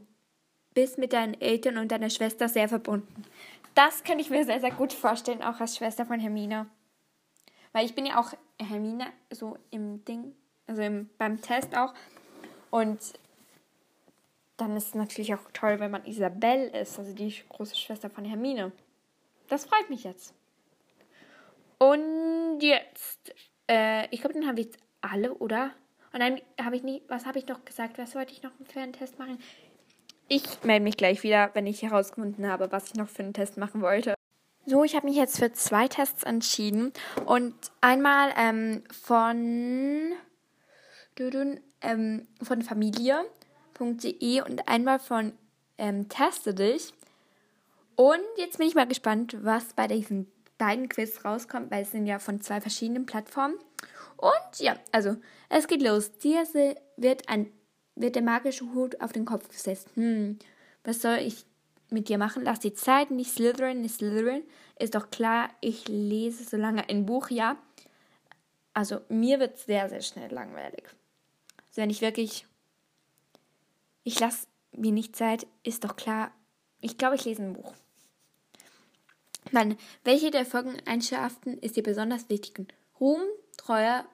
bist 0.72 0.96
mit 0.96 1.12
deinen 1.12 1.38
Eltern 1.38 1.76
und 1.76 1.92
deiner 1.92 2.08
Schwester 2.08 2.48
sehr 2.48 2.70
verbunden. 2.70 3.24
Das 3.74 4.02
kann 4.02 4.18
ich 4.18 4.30
mir 4.30 4.46
sehr, 4.46 4.60
sehr 4.60 4.70
gut 4.70 4.94
vorstellen, 4.94 5.42
auch 5.42 5.60
als 5.60 5.76
Schwester 5.76 6.06
von 6.06 6.18
Hermine. 6.18 6.64
Weil 7.72 7.84
ich 7.84 7.94
bin 7.94 8.06
ja 8.06 8.18
auch 8.18 8.32
Hermine, 8.58 9.08
so 9.30 9.58
im 9.70 10.06
Ding, 10.06 10.34
also 10.66 10.80
im, 10.80 11.10
beim 11.18 11.42
Test 11.42 11.76
auch. 11.76 11.92
Und 12.70 12.98
dann 14.56 14.74
ist 14.74 14.86
es 14.86 14.94
natürlich 14.94 15.34
auch 15.34 15.50
toll, 15.52 15.80
wenn 15.80 15.90
man 15.90 16.06
Isabelle 16.06 16.68
ist, 16.80 16.98
also 16.98 17.12
die 17.12 17.34
große 17.50 17.76
Schwester 17.76 18.08
von 18.08 18.24
Hermine. 18.24 18.72
Das 19.48 19.66
freut 19.66 19.90
mich 19.90 20.04
jetzt. 20.04 20.34
Und 21.78 22.60
jetzt, 22.60 23.34
äh, 23.68 24.06
ich 24.10 24.20
glaube, 24.20 24.34
dann 24.34 24.46
habe 24.46 24.60
ich 24.60 24.66
jetzt 24.66 24.78
alle, 25.00 25.34
oder? 25.34 25.72
Und 26.12 26.20
dann 26.20 26.40
habe 26.60 26.76
ich 26.76 26.82
nicht, 26.82 27.04
was 27.08 27.26
habe 27.26 27.38
ich 27.38 27.46
noch 27.46 27.64
gesagt? 27.64 27.98
Was 27.98 28.14
wollte 28.14 28.32
ich 28.32 28.42
noch 28.42 28.52
für 28.64 28.80
einen 28.80 28.92
Test 28.92 29.18
machen? 29.18 29.38
Ich 30.28 30.64
melde 30.64 30.82
mich 30.82 30.96
gleich 30.96 31.22
wieder, 31.22 31.50
wenn 31.54 31.66
ich 31.66 31.82
herausgefunden 31.82 32.48
habe, 32.48 32.72
was 32.72 32.88
ich 32.88 32.94
noch 32.94 33.08
für 33.08 33.22
einen 33.22 33.34
Test 33.34 33.58
machen 33.58 33.82
wollte. 33.82 34.14
So, 34.64 34.82
ich 34.82 34.96
habe 34.96 35.06
mich 35.06 35.16
jetzt 35.16 35.38
für 35.38 35.52
zwei 35.52 35.86
Tests 35.86 36.24
entschieden. 36.24 36.92
Und 37.26 37.54
einmal 37.80 38.32
ähm, 38.36 38.82
von, 38.90 40.12
ähm, 41.82 42.26
von 42.42 42.62
familie.de 42.62 44.40
und 44.40 44.68
einmal 44.68 44.98
von 44.98 45.32
ähm, 45.78 46.08
Teste 46.08 46.54
dich. 46.54 46.92
Und 47.96 48.20
jetzt 48.36 48.58
bin 48.58 48.68
ich 48.68 48.74
mal 48.74 48.86
gespannt, 48.86 49.36
was 49.40 49.72
bei 49.72 49.88
diesen 49.88 50.30
beiden 50.58 50.88
Quiz 50.88 51.24
rauskommt, 51.24 51.70
weil 51.70 51.82
es 51.82 51.90
sind 51.90 52.06
ja 52.06 52.18
von 52.18 52.40
zwei 52.40 52.60
verschiedenen 52.60 53.06
Plattformen. 53.06 53.58
Und 54.16 54.58
ja, 54.58 54.76
also, 54.92 55.16
es 55.48 55.66
geht 55.66 55.82
los. 55.82 56.12
Dir 56.18 56.44
wird, 56.96 57.28
ein, 57.28 57.50
wird 57.94 58.14
der 58.14 58.22
magische 58.22 58.64
Hut 58.74 59.00
auf 59.00 59.12
den 59.12 59.24
Kopf 59.24 59.48
gesetzt. 59.48 59.88
Hm, 59.94 60.38
was 60.84 61.02
soll 61.02 61.18
ich 61.18 61.44
mit 61.90 62.08
dir 62.08 62.18
machen? 62.18 62.42
Lass 62.44 62.60
die 62.60 62.74
Zeit, 62.74 63.10
nicht 63.10 63.32
Slytherin, 63.32 63.80
nicht 63.80 63.96
Slytherin. 63.96 64.42
Ist 64.78 64.94
doch 64.94 65.10
klar, 65.10 65.50
ich 65.60 65.88
lese 65.88 66.44
so 66.44 66.56
lange 66.56 66.88
ein 66.88 67.06
Buch, 67.06 67.30
ja. 67.30 67.56
Also, 68.72 69.00
mir 69.08 69.40
wird 69.40 69.58
sehr, 69.58 69.88
sehr 69.88 70.02
schnell 70.02 70.32
langweilig. 70.32 70.84
Also, 71.68 71.82
wenn 71.82 71.90
ich 71.90 72.02
wirklich. 72.02 72.46
Ich 74.04 74.20
lasse 74.20 74.46
mir 74.72 74.92
nicht 74.92 75.16
Zeit, 75.16 75.46
ist 75.64 75.82
doch 75.82 75.96
klar. 75.96 76.30
Ich 76.80 76.96
glaube, 76.96 77.16
ich 77.16 77.24
lese 77.24 77.42
ein 77.42 77.54
Buch. 77.54 77.74
Dann, 79.52 79.76
welche 80.04 80.30
der 80.30 80.44
folgenden 80.44 80.86
Eigenschaften 80.86 81.58
ist 81.58 81.76
dir 81.76 81.82
besonders 81.82 82.28
wichtig? 82.28 82.66
Ruhm, 83.00 83.22
Treue, 83.56 84.04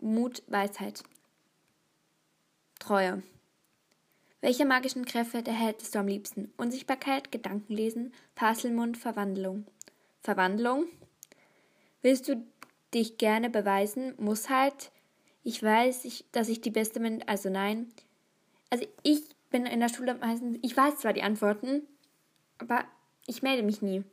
Mut, 0.00 0.42
Weisheit. 0.46 1.02
Treue. 2.78 3.22
Welche 4.40 4.64
magischen 4.64 5.04
Kräfte 5.04 5.44
erhältst 5.44 5.94
du 5.94 5.98
am 5.98 6.06
liebsten? 6.06 6.52
Unsichtbarkeit, 6.56 7.32
Gedankenlesen, 7.32 8.12
Parselmund, 8.34 8.96
Verwandlung. 8.96 9.66
Verwandlung. 10.20 10.86
Willst 12.02 12.28
du 12.28 12.44
dich 12.94 13.18
gerne 13.18 13.50
beweisen? 13.50 14.14
Muss 14.18 14.48
halt. 14.48 14.92
Ich 15.42 15.62
weiß, 15.62 16.04
ich, 16.04 16.24
dass 16.32 16.48
ich 16.48 16.60
die 16.60 16.70
Beste 16.70 17.00
bin, 17.00 17.26
also 17.26 17.50
nein. 17.50 17.92
Also 18.70 18.86
ich 19.02 19.22
bin 19.50 19.64
in 19.66 19.80
der 19.80 19.88
Schule 19.88 20.14
meistens, 20.14 20.58
ich 20.62 20.76
weiß 20.76 20.98
zwar 20.98 21.12
die 21.12 21.22
Antworten, 21.22 21.82
aber 22.58 22.84
ich 23.26 23.42
melde 23.42 23.62
mich 23.62 23.80
nie. 23.80 24.04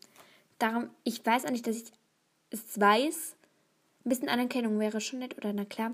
Darum, 0.64 0.90
ich 1.04 1.26
weiß 1.26 1.44
auch 1.44 1.52
nicht, 1.52 1.68
dass 1.68 1.76
ich 1.76 1.92
es 2.50 2.80
weiß. 2.80 3.36
Ein 4.06 4.10
bisschen 4.10 4.30
Anerkennung 4.30 4.80
wäre 4.80 5.02
schon 5.02 5.20
nett, 5.20 5.36
oder 5.38 5.52
na 5.52 5.66
klar. 5.66 5.92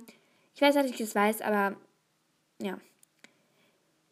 Ich 0.54 0.62
weiß, 0.62 0.76
dass 0.76 0.86
ich 0.86 1.02
es 1.02 1.16
weiß, 1.16 1.42
aber 1.42 1.76
ja. 2.62 2.80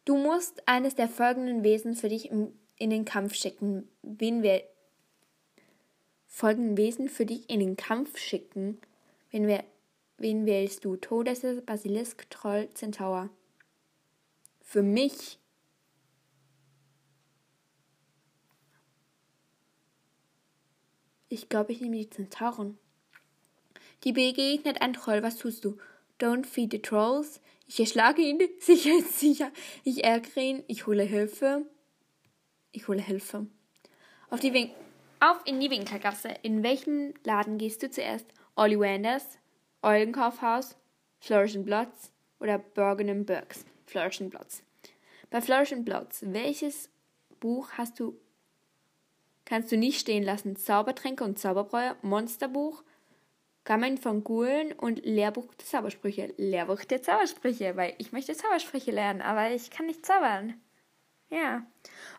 Du 0.04 0.16
musst 0.16 0.66
eines 0.66 0.96
der 0.96 1.08
folgenden 1.08 1.62
Wesen 1.62 1.94
für 1.94 2.08
dich 2.08 2.32
im, 2.32 2.52
in 2.76 2.90
den 2.90 3.04
Kampf 3.04 3.34
schicken. 3.34 3.88
Wen 4.02 4.42
wir 4.42 4.64
folgenden 6.26 6.76
Wesen 6.76 7.08
für 7.08 7.24
dich 7.24 7.48
in 7.48 7.60
den 7.60 7.76
Kampf 7.76 8.18
schicken. 8.18 8.80
Wen, 9.30 9.46
wir, 9.46 9.62
wen 10.16 10.44
wählst 10.44 10.84
du? 10.84 10.96
Todesse, 10.96 11.62
Basilisk, 11.62 12.28
Troll, 12.30 12.68
Zentaur. 12.74 13.30
Für 14.64 14.82
mich 14.82 15.37
Ich 21.28 21.48
glaube, 21.48 21.72
ich 21.72 21.80
nehme 21.80 21.96
die 21.96 22.10
Zentauren. 22.10 22.78
Die 24.04 24.12
begegnet 24.12 24.80
ein 24.80 24.92
Troll. 24.92 25.22
Was 25.22 25.36
tust 25.36 25.64
du? 25.64 25.78
Don't 26.20 26.46
feed 26.46 26.72
the 26.72 26.80
trolls. 26.80 27.40
Ich 27.66 27.78
erschlage 27.78 28.22
ihn. 28.22 28.40
Sicher 28.60 29.00
sicher. 29.02 29.50
Ich 29.84 30.04
ärgere 30.04 30.40
ihn. 30.40 30.64
Ich 30.66 30.86
hole 30.86 31.02
Hilfe. 31.02 31.66
Ich 32.72 32.88
hole 32.88 33.02
Hilfe. 33.02 33.46
Auf, 34.30 34.40
die 34.40 34.52
Win 34.52 34.70
auf 35.20 35.40
in 35.44 35.60
die 35.60 35.70
Winkelgasse. 35.70 36.34
In 36.42 36.62
welchem 36.62 37.14
Laden 37.24 37.58
gehst 37.58 37.82
du 37.82 37.90
zuerst? 37.90 38.26
Olli 38.56 38.78
Wenders, 38.78 39.38
Eulenkaufhaus, 39.82 40.76
Flourish 41.20 41.58
Blotz 41.58 42.12
oder 42.40 42.58
Bergen? 42.58 43.26
Flourish 43.86 44.18
Blotz. 44.18 44.62
Bei 45.30 45.40
Flourish 45.40 45.74
Blotz, 45.78 46.22
welches 46.26 46.90
Buch 47.40 47.70
hast 47.72 48.00
du 48.00 48.18
kannst 49.48 49.72
du 49.72 49.78
nicht 49.78 49.98
stehen 49.98 50.22
lassen? 50.22 50.56
Zaubertränke 50.56 51.24
und 51.24 51.38
Zauberbräu, 51.38 51.94
Monsterbuch, 52.02 52.84
Gammeln 53.64 53.96
von 53.96 54.22
Gulen 54.22 54.72
und 54.72 55.04
Lehrbuch 55.04 55.54
der 55.54 55.66
Zaubersprüche. 55.66 56.34
Lehrbuch 56.36 56.84
der 56.84 57.02
Zaubersprüche, 57.02 57.76
weil 57.76 57.94
ich 57.98 58.12
möchte 58.12 58.36
Zaubersprüche 58.36 58.90
lernen, 58.90 59.22
aber 59.22 59.50
ich 59.50 59.70
kann 59.70 59.86
nicht 59.86 60.04
zaubern. 60.04 60.60
Ja. 61.30 61.66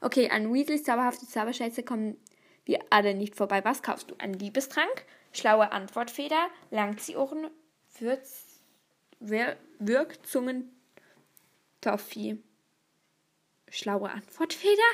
Okay, 0.01 0.29
an 0.29 0.53
Weasleys 0.53 0.83
zauberhafte 0.83 1.27
Zauberschätze 1.27 1.83
kommen 1.83 2.17
wir 2.65 2.79
alle 2.89 3.13
nicht 3.13 3.35
vorbei. 3.35 3.63
Was 3.63 3.81
kaufst 3.81 4.11
du? 4.11 4.15
Ein 4.17 4.33
Liebestrank, 4.33 5.05
schlaue 5.31 5.71
Antwortfeder, 5.71 6.49
Langziehohren, 6.71 7.49
Würz, 7.99 8.61
Wir 9.19 9.57
Wirkzungen, 9.79 10.71
Toffee. 11.81 12.37
Schlaue 13.69 14.09
Antwortfeder? 14.09 14.91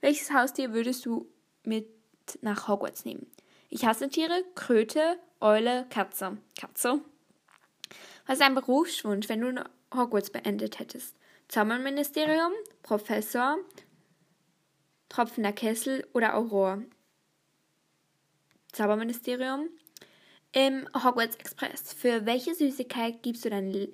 Welches 0.00 0.32
Haustier 0.32 0.72
würdest 0.72 1.04
du 1.06 1.28
mit 1.64 1.88
nach 2.40 2.68
Hogwarts 2.68 3.04
nehmen? 3.04 3.26
Ich 3.68 3.84
hasse 3.84 4.08
Tiere, 4.08 4.44
Kröte, 4.54 5.18
Eule, 5.40 5.86
Katze. 5.90 6.38
Katze. 6.58 7.00
Was 8.26 8.38
ist 8.38 8.44
ein 8.44 8.54
Berufswunsch, 8.54 9.28
wenn 9.28 9.40
du 9.40 9.64
Hogwarts 9.94 10.30
beendet 10.30 10.78
hättest? 10.78 11.16
Zauberministerium, 11.48 12.52
Professor, 12.82 13.58
Tropfender 15.08 15.52
Kessel 15.52 16.06
oder 16.12 16.36
Aurora? 16.36 16.82
Zauberministerium. 18.72 19.68
Im 20.52 20.88
Hogwarts 20.94 21.36
Express. 21.36 21.92
Für 21.92 22.24
welche 22.24 22.54
Süßigkeit 22.54 23.22
gibst 23.22 23.44
du 23.44 23.50
deinen 23.50 23.88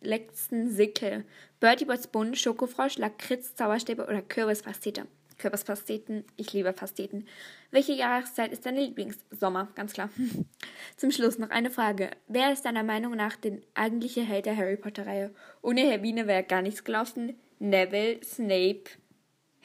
letzten 0.00 0.70
Sickel? 0.70 1.24
Bertie 1.60 1.84
Bots 1.84 2.06
Bund, 2.06 2.38
Schokofrosch, 2.38 2.96
Lakritz, 2.98 3.54
Zauberstäbe 3.54 4.04
oder 4.04 4.22
Kürbispastete? 4.22 5.06
Kürbispasteten. 5.40 6.24
Ich 6.36 6.52
liebe 6.52 6.72
Pasteten. 6.72 7.26
Welche 7.70 7.92
Jahreszeit 7.92 8.52
ist 8.52 8.66
deine 8.66 8.80
Lieblingssommer? 8.80 9.68
Ganz 9.74 9.94
klar. 9.94 10.10
Zum 10.96 11.10
Schluss 11.10 11.38
noch 11.38 11.50
eine 11.50 11.70
Frage. 11.70 12.10
Wer 12.28 12.52
ist 12.52 12.64
deiner 12.64 12.84
Meinung 12.84 13.16
nach 13.16 13.36
der 13.36 13.58
eigentliche 13.74 14.22
Held 14.22 14.46
der 14.46 14.56
Harry 14.56 14.76
Potter-Reihe? 14.76 15.34
Ohne 15.62 15.80
Hermine 15.80 16.26
wäre 16.26 16.44
gar 16.44 16.62
nichts 16.62 16.84
gelaufen. 16.84 17.38
Neville, 17.58 18.22
Snape, 18.22 18.84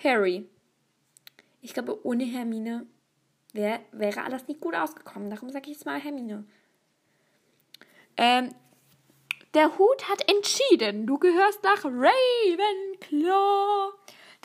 Harry. 0.02 0.50
Ich 1.62 1.74
glaube, 1.74 2.06
ohne 2.06 2.24
Hermine 2.24 2.86
wär, 3.54 3.80
wäre 3.92 4.24
alles 4.24 4.48
nicht 4.48 4.62
gut 4.62 4.76
ausgekommen. 4.76 5.30
Darum 5.30 5.50
sage 5.50 5.70
ich 5.70 5.78
jetzt 5.78 5.86
mal 5.86 6.00
Hermine. 6.00 6.46
Ähm, 8.18 8.50
der 9.54 9.78
Hut 9.78 10.10
hat 10.10 10.30
entschieden. 10.30 11.08
Du 11.08 11.18
gehörst 11.18 11.64
nach 11.64 11.86
Ravenclaw. 11.86 13.94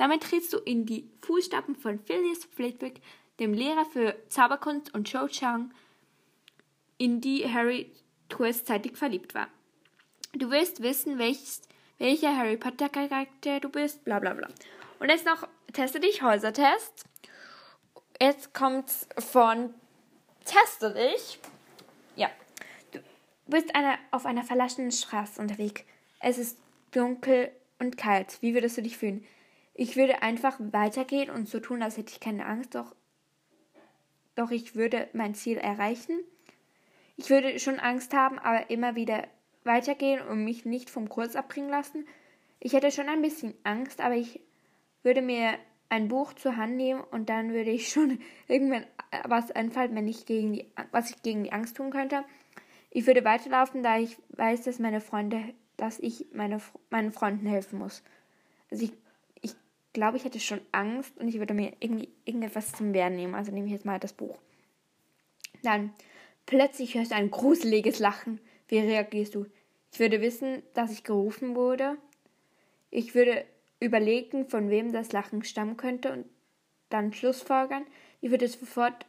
Damit 0.01 0.23
trittst 0.23 0.55
du 0.55 0.57
in 0.57 0.87
die 0.87 1.11
Fußstapfen 1.21 1.77
von 1.77 1.99
Phileas 1.99 2.47
Flitwick, 2.55 3.03
dem 3.39 3.53
Lehrer 3.53 3.85
für 3.85 4.17
Zauberkunst 4.31 4.95
und 4.95 5.13
Cho 5.13 5.29
Chang, 5.29 5.75
in 6.97 7.21
die 7.21 7.47
Harry 7.53 7.93
kurzzeitig 8.33 8.97
verliebt 8.97 9.35
war. 9.35 9.49
Du 10.33 10.51
willst 10.51 10.83
wissen, 10.83 11.19
welches, 11.19 11.61
welcher 11.99 12.35
Harry 12.35 12.57
Potter 12.57 12.89
Charakter 12.89 13.61
du 13.61 13.69
bist, 13.69 14.03
bla 14.03 14.21
bla 14.21 14.33
bla. 14.33 14.49
Und 15.01 15.11
jetzt 15.11 15.27
noch, 15.27 15.47
teste 15.75 16.01
dich, 16.01 16.23
Häusertest. 16.23 17.05
Jetzt 18.19 18.55
kommt's 18.55 19.07
von 19.19 19.75
Teste 20.47 20.95
dich. 20.95 21.41
Ja. 22.17 22.31
Du 22.93 23.01
bist 23.49 23.75
eine, 23.75 23.99
auf 24.13 24.25
einer 24.25 24.45
verlassenen 24.45 24.93
Straße 24.93 25.39
unterwegs. 25.39 25.83
Es 26.21 26.39
ist 26.39 26.57
dunkel 26.91 27.51
und 27.79 27.99
kalt. 27.99 28.39
Wie 28.41 28.55
würdest 28.55 28.79
du 28.79 28.83
dich 28.83 28.97
fühlen? 28.97 29.27
Ich 29.81 29.97
würde 29.97 30.21
einfach 30.21 30.59
weitergehen 30.61 31.31
und 31.31 31.49
so 31.49 31.59
tun, 31.59 31.83
als 31.83 31.97
hätte 31.97 32.13
ich 32.13 32.21
keine 32.21 32.45
Angst, 32.45 32.75
doch, 32.75 32.95
doch 34.35 34.51
ich 34.51 34.77
würde 34.77 35.09
mein 35.15 35.35
Ziel 35.35 35.57
erreichen. 35.57 36.21
Ich 37.17 37.31
würde 37.31 37.59
schon 37.59 37.81
Angst 37.81 38.13
haben, 38.13 38.39
aber 38.39 38.69
immer 38.69 38.95
wieder 38.95 39.27
weitergehen 39.65 40.21
und 40.21 40.45
mich 40.45 40.67
nicht 40.67 40.91
vom 40.91 41.09
Kurs 41.09 41.35
abbringen 41.35 41.71
lassen. 41.71 42.07
Ich 42.59 42.75
hätte 42.75 42.91
schon 42.91 43.09
ein 43.09 43.23
bisschen 43.23 43.55
Angst, 43.65 44.03
aber 44.03 44.17
ich 44.17 44.43
würde 45.03 45.23
mir 45.23 45.55
ein 45.89 46.09
Buch 46.09 46.35
zur 46.35 46.59
Hand 46.59 46.77
nehmen 46.77 47.01
und 47.01 47.31
dann 47.31 47.55
würde 47.55 47.71
ich 47.71 47.89
schon 47.89 48.19
irgendwann 48.49 48.85
was 49.25 49.51
einfallen, 49.51 49.95
wenn 49.95 50.09
ich 50.09 50.27
gegen 50.27 50.53
die, 50.53 50.71
was 50.91 51.09
ich 51.09 51.23
gegen 51.23 51.45
die 51.45 51.53
Angst 51.53 51.79
tun 51.79 51.91
könnte. 51.91 52.23
Ich 52.91 53.07
würde 53.07 53.25
weiterlaufen, 53.25 53.83
da 53.83 53.97
ich 53.97 54.19
weiß, 54.29 54.61
dass 54.61 54.79
meine 54.79 55.01
Freunde, 55.01 55.43
dass 55.79 55.99
ich 55.99 56.27
meine, 56.35 56.61
meinen 56.91 57.13
Freunden 57.13 57.47
helfen 57.47 57.79
muss. 57.79 58.03
Also 58.71 58.85
ich 58.85 58.93
glaube, 59.93 60.17
ich 60.17 60.25
hätte 60.25 60.41
schon 60.41 60.61
Angst 60.73 61.17
und 61.19 61.29
ich 61.29 61.39
würde 61.39 61.55
mir 61.55 61.73
irgendwie 61.81 62.09
irgendetwas 62.25 62.73
zum 62.73 62.93
Wehren 62.93 63.17
nehmen. 63.17 63.35
Also 63.35 63.53
nehme 63.53 63.67
ich 63.67 63.73
jetzt 63.73 63.85
mal 63.85 63.99
das 63.99 64.13
Buch. 64.13 64.39
Dann 65.63 65.93
plötzlich 66.47 66.95
hörst 66.95 67.11
du 67.11 67.17
ein 67.17 67.31
gruseliges 67.31 67.99
Lachen. 67.99 68.41
Wie 68.69 68.79
reagierst 68.79 69.35
du? 69.35 69.47
Ich 69.93 69.99
würde 69.99 70.21
wissen, 70.21 70.63
dass 70.75 70.93
ich 70.93 71.05
gerufen 71.05 71.57
wurde. 71.57 71.97
Ich 72.91 73.15
würde 73.15 73.45
überlegen, 73.81 74.49
von 74.49 74.71
wem 74.71 74.93
das 74.93 75.13
Lachen 75.13 75.43
stammen 75.43 75.77
könnte 75.77 76.13
und 76.13 76.27
dann 76.89 77.13
Schlussfolgern. 77.13 77.87
Ich 78.21 78.31
würde 78.31 78.47
sofort 78.49 79.07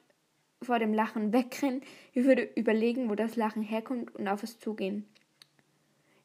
vor 0.62 0.80
dem 0.80 0.94
Lachen 0.94 1.34
wegrennen. 1.34 1.82
Ich 2.14 2.24
würde 2.24 2.44
überlegen, 2.56 3.10
wo 3.10 3.16
das 3.16 3.36
Lachen 3.36 3.64
herkommt 3.64 4.16
und 4.16 4.28
auf 4.28 4.44
es 4.44 4.60
zugehen. 4.60 5.06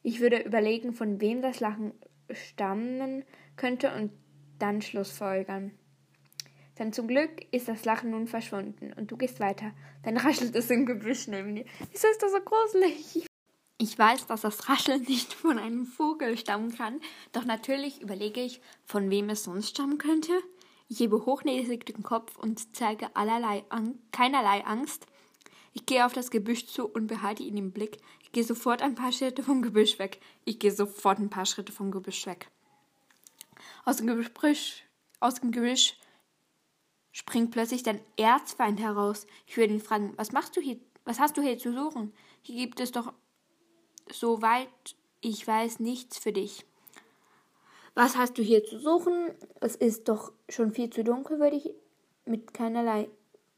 Ich 0.03 0.19
würde 0.19 0.39
überlegen, 0.39 0.93
von 0.93 1.19
wem 1.19 1.41
das 1.41 1.59
Lachen 1.59 1.91
stammen 2.31 3.25
könnte 3.55 3.93
und 3.93 4.11
dann 4.59 4.81
schlussfolgern. 4.81 5.71
Denn 6.79 6.93
zum 6.93 7.07
Glück 7.07 7.45
ist 7.51 7.67
das 7.67 7.85
Lachen 7.85 8.11
nun 8.11 8.27
verschwunden 8.27 8.93
und 8.93 9.11
du 9.11 9.17
gehst 9.17 9.39
weiter. 9.39 9.71
Dann 10.03 10.17
raschelt 10.17 10.55
es 10.55 10.69
im 10.69 10.85
Gebüsch 10.85 11.27
neben 11.27 11.55
dir. 11.55 11.65
Wieso 11.91 12.07
ist 12.07 12.21
das 12.21 12.31
so 12.31 12.39
gruselig? 12.39 13.27
Ich 13.79 13.97
weiß, 13.97 14.27
dass 14.27 14.41
das 14.41 14.69
Rascheln 14.69 15.03
nicht 15.03 15.33
von 15.33 15.59
einem 15.59 15.85
Vogel 15.85 16.37
stammen 16.37 16.75
kann, 16.75 16.99
doch 17.31 17.45
natürlich 17.45 18.01
überlege 18.01 18.41
ich, 18.41 18.59
von 18.85 19.09
wem 19.11 19.29
es 19.29 19.43
sonst 19.43 19.69
stammen 19.69 19.97
könnte. 19.99 20.31
Ich 20.89 20.99
hebe 20.99 21.25
hochnäsig 21.25 21.85
den 21.85 22.01
Kopf 22.01 22.37
und 22.37 22.75
zeige 22.75 23.15
allerlei 23.15 23.63
An 23.69 23.99
keinerlei 24.11 24.65
Angst. 24.65 25.05
Ich 25.73 25.85
gehe 25.85 26.05
auf 26.05 26.13
das 26.13 26.31
Gebüsch 26.31 26.65
zu 26.65 26.87
und 26.87 27.07
behalte 27.07 27.43
ihn 27.43 27.57
im 27.57 27.71
Blick. 27.71 27.97
Ich 28.23 28.31
gehe 28.31 28.43
sofort 28.43 28.81
ein 28.81 28.95
paar 28.95 29.11
Schritte 29.11 29.43
vom 29.43 29.61
Gebüsch 29.61 29.99
weg. 29.99 30.19
Ich 30.43 30.57
gehe 30.57 30.71
sofort 30.71 31.19
ein 31.19 31.29
paar 31.29 31.45
Schritte 31.45 31.71
vom 31.71 31.91
Gebüsch 31.91 32.25
weg. 32.25 32.49
Aus 33.87 33.95
dem 33.95 34.07
Gebüsch, 34.07 34.83
aus 35.21 35.35
dem 35.35 35.51
Gebüsch 35.51 35.97
springt 37.13 37.51
plötzlich 37.51 37.83
dein 37.83 38.01
Erzfeind 38.17 38.81
heraus. 38.81 39.25
Ich 39.45 39.55
würde 39.55 39.75
ihn 39.75 39.79
fragen, 39.79 40.11
was 40.17 40.33
machst 40.33 40.57
du 40.57 40.59
hier? 40.59 40.75
Was 41.05 41.21
hast 41.21 41.37
du 41.37 41.41
hier 41.41 41.57
zu 41.57 41.71
suchen? 41.71 42.11
Hier 42.41 42.65
gibt 42.65 42.81
es 42.81 42.91
doch, 42.91 43.13
soweit 44.11 44.67
ich 45.21 45.47
weiß, 45.47 45.79
nichts 45.79 46.17
für 46.17 46.33
dich. 46.33 46.65
Was 47.95 48.17
hast 48.17 48.37
du 48.37 48.41
hier 48.43 48.65
zu 48.65 48.77
suchen? 48.77 49.31
Es 49.61 49.77
ist 49.77 50.09
doch 50.09 50.33
schon 50.49 50.73
viel 50.73 50.89
zu 50.89 51.05
dunkel, 51.05 51.39
würde 51.39 51.55
ich 51.55 51.73
mit 52.25 52.53
keinerlei 52.53 53.07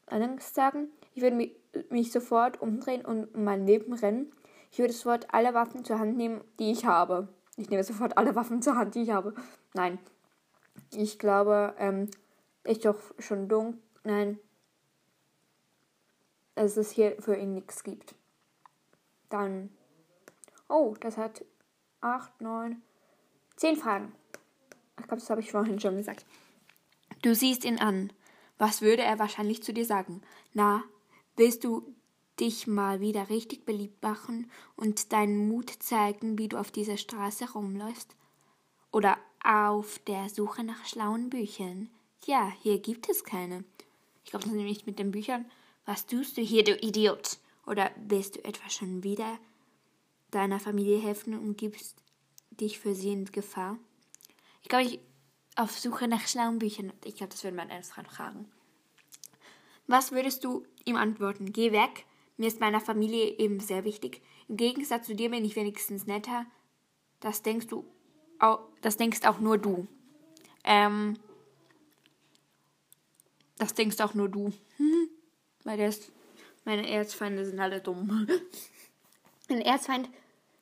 Angst 0.06 0.54
sagen. 0.54 0.92
Ich 1.12 1.22
würde 1.22 1.34
mich, 1.34 1.56
mich 1.88 2.12
sofort 2.12 2.62
umdrehen 2.62 3.04
und 3.04 3.34
um 3.34 3.42
mein 3.42 3.66
Leben 3.66 3.94
rennen. 3.94 4.30
Ich 4.70 4.78
würde 4.78 4.92
sofort 4.92 5.34
alle 5.34 5.54
Waffen 5.54 5.84
zur 5.84 5.98
Hand 5.98 6.16
nehmen, 6.16 6.40
die 6.60 6.70
ich 6.70 6.84
habe. 6.84 7.26
Ich 7.56 7.68
nehme 7.68 7.82
sofort 7.82 8.16
alle 8.16 8.36
Waffen 8.36 8.62
zur 8.62 8.76
Hand, 8.76 8.94
die 8.94 9.02
ich 9.02 9.10
habe. 9.10 9.34
Nein, 9.74 9.98
ich 10.92 11.18
glaube, 11.18 11.74
ähm, 11.78 12.10
ist 12.64 12.84
doch 12.84 12.98
schon 13.18 13.48
dunkel. 13.48 13.80
Nein. 14.04 14.38
Es 16.54 16.90
hier 16.90 17.16
für 17.20 17.36
ihn 17.36 17.54
nichts 17.54 17.84
gibt. 17.84 18.14
Dann. 19.28 19.70
Oh, 20.68 20.94
das 21.00 21.16
hat 21.16 21.44
8, 22.00 22.40
9, 22.40 22.82
10 23.56 23.76
Fragen. 23.76 24.12
Ich 24.98 25.06
glaube, 25.06 25.20
das 25.20 25.30
habe 25.30 25.40
ich 25.40 25.50
vorhin 25.50 25.80
schon 25.80 25.96
gesagt. 25.96 26.26
Du 27.22 27.34
siehst 27.34 27.64
ihn 27.64 27.78
an. 27.78 28.12
Was 28.58 28.82
würde 28.82 29.02
er 29.02 29.18
wahrscheinlich 29.18 29.62
zu 29.62 29.72
dir 29.72 29.86
sagen? 29.86 30.22
Na, 30.52 30.84
willst 31.36 31.64
du 31.64 31.94
dich 32.38 32.66
mal 32.66 33.00
wieder 33.00 33.28
richtig 33.28 33.64
beliebt 33.64 34.02
machen 34.02 34.50
und 34.76 35.12
deinen 35.12 35.48
Mut 35.48 35.70
zeigen, 35.70 36.38
wie 36.38 36.48
du 36.48 36.58
auf 36.58 36.70
dieser 36.70 36.96
Straße 36.96 37.52
rumläufst? 37.52 38.16
Oder 38.92 39.18
auf 39.44 39.98
der 40.06 40.28
Suche 40.28 40.64
nach 40.64 40.86
schlauen 40.86 41.30
Büchern. 41.30 41.90
Ja, 42.24 42.52
hier 42.62 42.78
gibt 42.78 43.08
es 43.08 43.24
keine. 43.24 43.64
Ich 44.24 44.30
glaube, 44.30 44.44
das 44.44 44.52
ist 44.52 44.58
nämlich 44.58 44.86
mit 44.86 44.98
den 44.98 45.10
Büchern. 45.10 45.50
Was 45.86 46.06
tust 46.06 46.36
du 46.36 46.42
hier, 46.42 46.64
du 46.64 46.76
Idiot? 46.76 47.38
Oder 47.66 47.90
willst 47.96 48.36
du 48.36 48.44
etwa 48.44 48.68
schon 48.68 49.02
wieder 49.02 49.38
deiner 50.30 50.60
Familie 50.60 50.98
helfen 50.98 51.38
und 51.38 51.56
gibst 51.56 51.96
dich 52.50 52.78
für 52.78 52.94
sie 52.94 53.12
in 53.12 53.24
Gefahr? 53.26 53.78
Ich 54.62 54.68
glaube, 54.68 54.84
ich 54.84 55.00
auf 55.56 55.78
Suche 55.78 56.08
nach 56.08 56.26
schlauen 56.26 56.58
Büchern. 56.58 56.92
Ich 57.04 57.16
glaube, 57.16 57.32
das 57.32 57.42
würde 57.44 57.56
man 57.56 57.70
ernsthaft 57.70 58.10
fragen. 58.10 58.50
Was 59.86 60.12
würdest 60.12 60.44
du 60.44 60.64
ihm 60.84 60.96
antworten? 60.96 61.52
Geh 61.52 61.72
weg. 61.72 62.06
Mir 62.36 62.46
ist 62.46 62.60
meiner 62.60 62.80
Familie 62.80 63.38
eben 63.38 63.60
sehr 63.60 63.84
wichtig. 63.84 64.22
Im 64.48 64.56
Gegensatz 64.56 65.06
zu 65.06 65.14
dir 65.14 65.30
bin 65.30 65.44
ich 65.44 65.56
wenigstens 65.56 66.06
netter. 66.06 66.46
Das 67.20 67.42
denkst 67.42 67.66
du, 67.66 67.84
auch, 68.40 68.60
das 68.80 68.96
denkst 68.96 69.24
auch 69.24 69.40
nur 69.40 69.58
du. 69.58 69.86
Ähm, 70.64 71.16
das 73.58 73.74
denkst 73.74 74.00
auch 74.00 74.14
nur 74.14 74.28
du. 74.28 74.52
Hm? 74.76 75.08
Weil 75.64 75.78
das, 75.78 76.00
meine 76.64 76.88
Erzfeinde 76.88 77.44
sind 77.44 77.60
alle 77.60 77.80
dumm. 77.80 78.26
Ein 79.48 79.60
Erzfeind 79.60 80.08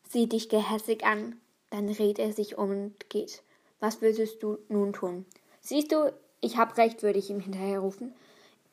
sieht 0.09 0.33
dich 0.33 0.49
gehässig 0.49 1.05
an, 1.05 1.37
dann 1.71 1.93
dreht 1.93 2.19
er 2.19 2.33
sich 2.33 2.57
um 2.57 2.71
und 2.71 3.11
geht. 3.11 3.43
Was 3.81 4.01
würdest 4.01 4.43
du 4.43 4.59
nun 4.69 4.93
tun? 4.93 5.27
Siehst 5.61 5.93
du, 5.93 6.13
ich 6.41 6.57
hab 6.57 6.77
recht, 6.79 7.03
würde 7.03 7.19
ich 7.19 7.31
ihm 7.31 7.41
hinterher 7.41 7.81
rufen. 7.81 8.15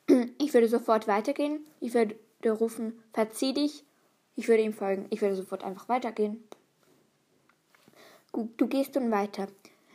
Ich 0.38 0.54
würde 0.54 0.68
sofort 0.68 1.08
weitergehen. 1.08 1.66
Ich 1.80 1.94
würde 1.94 2.16
rufen, 2.46 3.02
verzieh 3.12 3.54
dich. 3.54 3.84
Ich 4.36 4.48
würde 4.48 4.62
ihm 4.62 4.74
folgen. 4.74 5.08
Ich 5.10 5.22
würde 5.22 5.36
sofort 5.36 5.64
einfach 5.64 5.90
weitergehen. 5.90 6.44
Du 8.58 8.68
gehst 8.68 8.96
nun 8.96 9.12
weiter. 9.12 9.48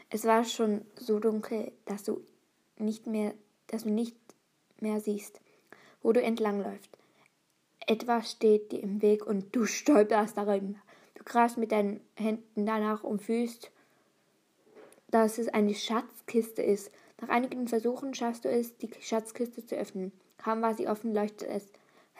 Es 0.09 0.25
war 0.25 0.45
schon 0.45 0.83
so 0.97 1.19
dunkel, 1.19 1.73
dass 1.85 2.05
du 2.05 2.23
nicht 2.79 3.07
mehr, 3.07 3.35
dass 3.67 3.85
du 3.85 3.91
nicht 3.91 4.17
mehr 4.81 5.01
siehst, 5.01 5.41
wo 6.03 6.13
du 6.13 6.23
entlangläufst. 6.23 6.91
Etwas 7.87 8.33
steht 8.33 8.73
dir 8.73 8.83
im 8.83 9.03
Weg 9.03 9.27
und 9.27 9.55
du 9.55 9.67
stolperst 9.67 10.37
darin. 10.37 10.79
Du 11.15 11.25
greifst 11.25 11.59
mit 11.59 11.71
deinen 11.71 12.01
Händen 12.17 12.65
danach 12.65 13.05
und 13.05 13.21
fühlst, 13.21 13.71
dass 15.09 15.39
es 15.39 15.49
eine 15.49 15.75
Schatzkiste 15.75 16.63
ist. 16.63 16.91
Nach 17.21 17.29
einigen 17.29 17.69
Versuchen 17.69 18.15
schaffst 18.15 18.47
du 18.47 18.49
es, 18.49 18.77
die 18.79 18.91
Schatzkiste 19.01 19.67
zu 19.67 19.77
öffnen. 19.77 20.13
Kaum 20.39 20.63
war 20.63 20.75
sie 20.75 20.89
offen, 20.89 21.13
leuchtet 21.13 21.49
es 21.49 21.67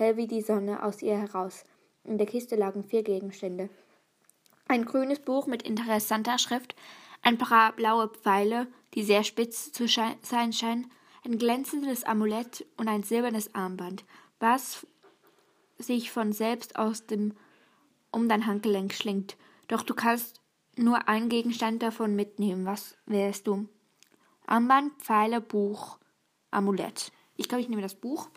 hell 0.01 0.17
wie 0.17 0.27
die 0.27 0.41
Sonne 0.41 0.83
aus 0.83 1.03
ihr 1.03 1.19
heraus. 1.19 1.65
In 2.05 2.17
der 2.17 2.27
Kiste 2.27 2.57
lagen 2.57 2.85
vier 2.85 3.03
Gegenstände. 3.03 3.69
Ein 4.71 4.85
grünes 4.85 5.19
Buch 5.19 5.49
mit 5.49 5.65
interessanter 5.65 6.39
Schrift, 6.39 6.77
ein 7.23 7.39
paar 7.39 7.73
blaue 7.73 8.07
Pfeile, 8.07 8.69
die 8.95 9.03
sehr 9.03 9.25
spitz 9.25 9.73
zu 9.73 9.89
sein 9.89 10.53
scheinen, 10.53 10.93
ein 11.25 11.39
glänzendes 11.39 12.05
Amulett 12.05 12.65
und 12.77 12.87
ein 12.87 13.03
silbernes 13.03 13.53
Armband, 13.53 14.05
was 14.39 14.87
sich 15.79 16.13
von 16.13 16.33
selbst 16.33 16.77
aus 16.77 17.05
dem 17.05 17.35
um 18.13 18.29
dein 18.29 18.47
Handgelenk 18.47 18.95
schlingt. 18.95 19.37
Doch 19.67 19.83
du 19.83 19.93
kannst 19.93 20.41
nur 20.77 21.09
einen 21.09 21.31
Gegenstand 21.31 21.83
davon 21.83 22.15
mitnehmen. 22.15 22.65
Was 22.65 22.97
wärst 23.07 23.49
du? 23.49 23.67
Armband, 24.47 24.93
Pfeile, 25.03 25.41
Buch, 25.41 25.99
Amulett. 26.53 27.11
Ich 27.37 27.49
glaube, 27.49 27.63
ich 27.63 27.69
nehme 27.69 27.83
das 27.83 27.97
Buch. 27.97 28.29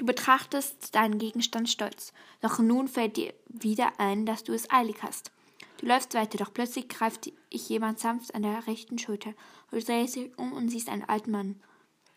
Du 0.00 0.06
betrachtest 0.06 0.94
deinen 0.94 1.18
Gegenstand 1.18 1.68
stolz, 1.68 2.14
doch 2.40 2.58
nun 2.58 2.88
fällt 2.88 3.18
dir 3.18 3.34
wieder 3.48 4.00
ein, 4.00 4.24
dass 4.24 4.42
du 4.42 4.54
es 4.54 4.70
eilig 4.70 5.02
hast. 5.02 5.30
Du 5.76 5.84
läufst 5.84 6.14
weiter, 6.14 6.38
doch 6.38 6.54
plötzlich 6.54 6.88
greift 6.88 7.26
dich 7.26 7.68
jemand 7.68 7.98
sanft 7.98 8.34
an 8.34 8.40
der 8.40 8.66
rechten 8.66 8.96
Schulter. 8.96 9.34
Du 9.70 9.78
drehst 9.78 10.16
dich 10.16 10.30
um 10.38 10.54
und 10.54 10.70
siehst 10.70 10.88
einen 10.88 11.04
alten 11.04 11.32
Mann. 11.32 11.62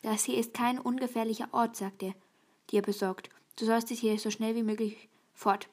Das 0.01 0.23
hier 0.23 0.37
ist 0.37 0.53
kein 0.53 0.79
ungefährlicher 0.79 1.49
Ort, 1.51 1.75
sagt 1.75 2.03
er, 2.03 2.13
dir 2.69 2.81
besorgt. 2.81 3.29
Du 3.57 3.65
sollst 3.65 3.89
dich 3.89 3.99
hier 3.99 4.17
so 4.17 4.31
schnell 4.31 4.55
wie 4.55 4.63
möglich 4.63 5.09
fort. 5.33 5.67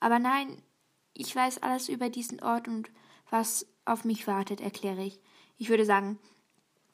Aber 0.00 0.18
nein, 0.18 0.62
ich 1.12 1.36
weiß 1.36 1.62
alles 1.62 1.90
über 1.90 2.08
diesen 2.08 2.42
Ort 2.42 2.66
und 2.66 2.90
was 3.28 3.66
auf 3.84 4.06
mich 4.06 4.26
wartet, 4.26 4.62
erkläre 4.62 5.04
ich. 5.04 5.20
Ich 5.58 5.68
würde 5.68 5.84
sagen, 5.84 6.18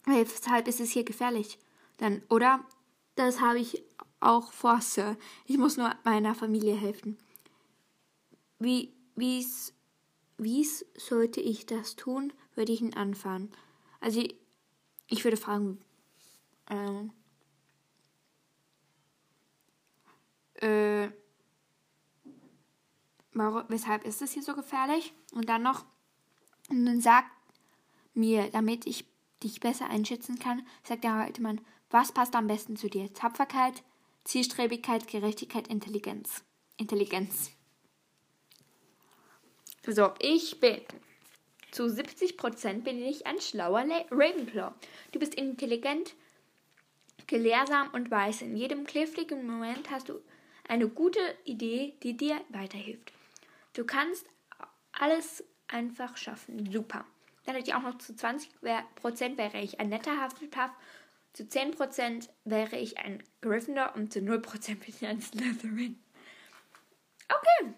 weshalb 0.04 0.66
ist 0.66 0.80
es 0.80 0.90
hier 0.90 1.04
gefährlich? 1.04 1.60
Dann, 1.98 2.22
oder? 2.28 2.66
Das 3.14 3.40
habe 3.40 3.60
ich 3.60 3.84
auch 4.20 4.52
vor, 4.52 4.80
Sir. 4.80 5.16
Ich 5.46 5.58
muss 5.58 5.76
nur 5.76 5.94
meiner 6.04 6.34
Familie 6.34 6.74
helfen. 6.74 7.18
Wie, 8.58 8.92
wie's, 9.14 9.72
wie's 10.36 10.84
sollte 10.96 11.40
ich 11.40 11.66
das 11.66 11.96
tun? 11.96 12.32
Würde 12.54 12.72
ich 12.72 12.80
ihn 12.80 12.94
anfahren. 12.94 13.50
Also, 14.00 14.20
ich, 14.20 14.36
ich 15.08 15.24
würde 15.24 15.36
fragen, 15.36 15.80
ähm, 16.68 17.12
äh, 20.54 21.08
warum, 23.32 23.64
weshalb 23.68 24.04
ist 24.04 24.22
es 24.22 24.32
hier 24.32 24.42
so 24.42 24.54
gefährlich? 24.54 25.14
Und 25.32 25.48
dann 25.48 25.62
noch, 25.62 25.84
und 26.68 26.84
dann 26.84 27.00
sagt 27.00 27.30
mir, 28.14 28.50
damit 28.50 28.86
ich 28.86 29.06
dich 29.42 29.60
besser 29.60 29.88
einschätzen 29.88 30.38
kann, 30.38 30.66
sagt 30.82 31.04
der 31.04 31.14
alte 31.14 31.40
Mann, 31.40 31.60
was 31.90 32.12
passt 32.12 32.34
am 32.34 32.48
besten 32.48 32.76
zu 32.76 32.90
dir? 32.90 33.12
Tapferkeit, 33.14 33.82
Zielstrebigkeit, 34.28 35.08
Gerechtigkeit, 35.08 35.68
Intelligenz. 35.68 36.44
Intelligenz. 36.76 37.50
So, 39.86 40.12
ich 40.20 40.60
bin 40.60 40.82
zu 41.70 41.84
70% 41.84 42.82
bin 42.82 43.02
ich 43.02 43.26
ein 43.26 43.40
schlauer 43.40 43.86
Ravenclaw. 44.10 44.74
Du 45.12 45.18
bist 45.18 45.34
intelligent, 45.34 46.14
gelehrsam 47.26 47.88
und 47.94 48.10
weiß. 48.10 48.42
In 48.42 48.54
jedem 48.54 48.84
kniffligen 48.86 49.46
Moment 49.46 49.90
hast 49.90 50.10
du 50.10 50.20
eine 50.68 50.90
gute 50.90 51.20
Idee, 51.44 51.94
die 52.02 52.14
dir 52.14 52.38
weiterhilft. 52.50 53.14
Du 53.72 53.86
kannst 53.86 54.26
alles 54.92 55.42
einfach 55.68 56.18
schaffen. 56.18 56.70
Super. 56.70 57.06
Dann 57.46 57.54
hätte 57.54 57.70
ich 57.70 57.74
auch 57.74 57.80
noch 57.80 57.96
zu 57.96 58.12
20% 58.12 58.42
wäre 59.38 59.58
ich 59.62 59.80
ein 59.80 59.88
netter 59.88 60.22
Hufflepuff, 60.22 60.72
zu 61.38 61.44
10% 61.44 62.28
wäre 62.44 62.76
ich 62.76 62.98
ein 62.98 63.22
Gryffindor 63.42 63.94
und 63.94 64.12
zu 64.12 64.18
0% 64.18 64.66
bin 64.74 64.88
ich 64.88 65.06
ein 65.06 65.20
Slytherin. 65.20 66.02
Okay. 67.28 67.74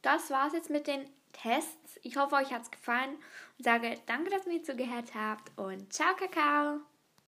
Das 0.00 0.30
war's 0.30 0.54
jetzt 0.54 0.70
mit 0.70 0.86
den 0.86 1.04
Tests. 1.32 2.00
Ich 2.02 2.16
hoffe, 2.16 2.36
euch 2.36 2.50
hat's 2.50 2.70
gefallen 2.70 3.16
und 3.58 3.64
sage 3.64 3.94
danke, 4.06 4.30
dass 4.30 4.46
ihr 4.46 4.54
mir 4.54 4.62
zugehört 4.62 5.14
habt 5.14 5.52
und 5.58 5.92
ciao, 5.92 6.16
Kakao. 6.16 6.80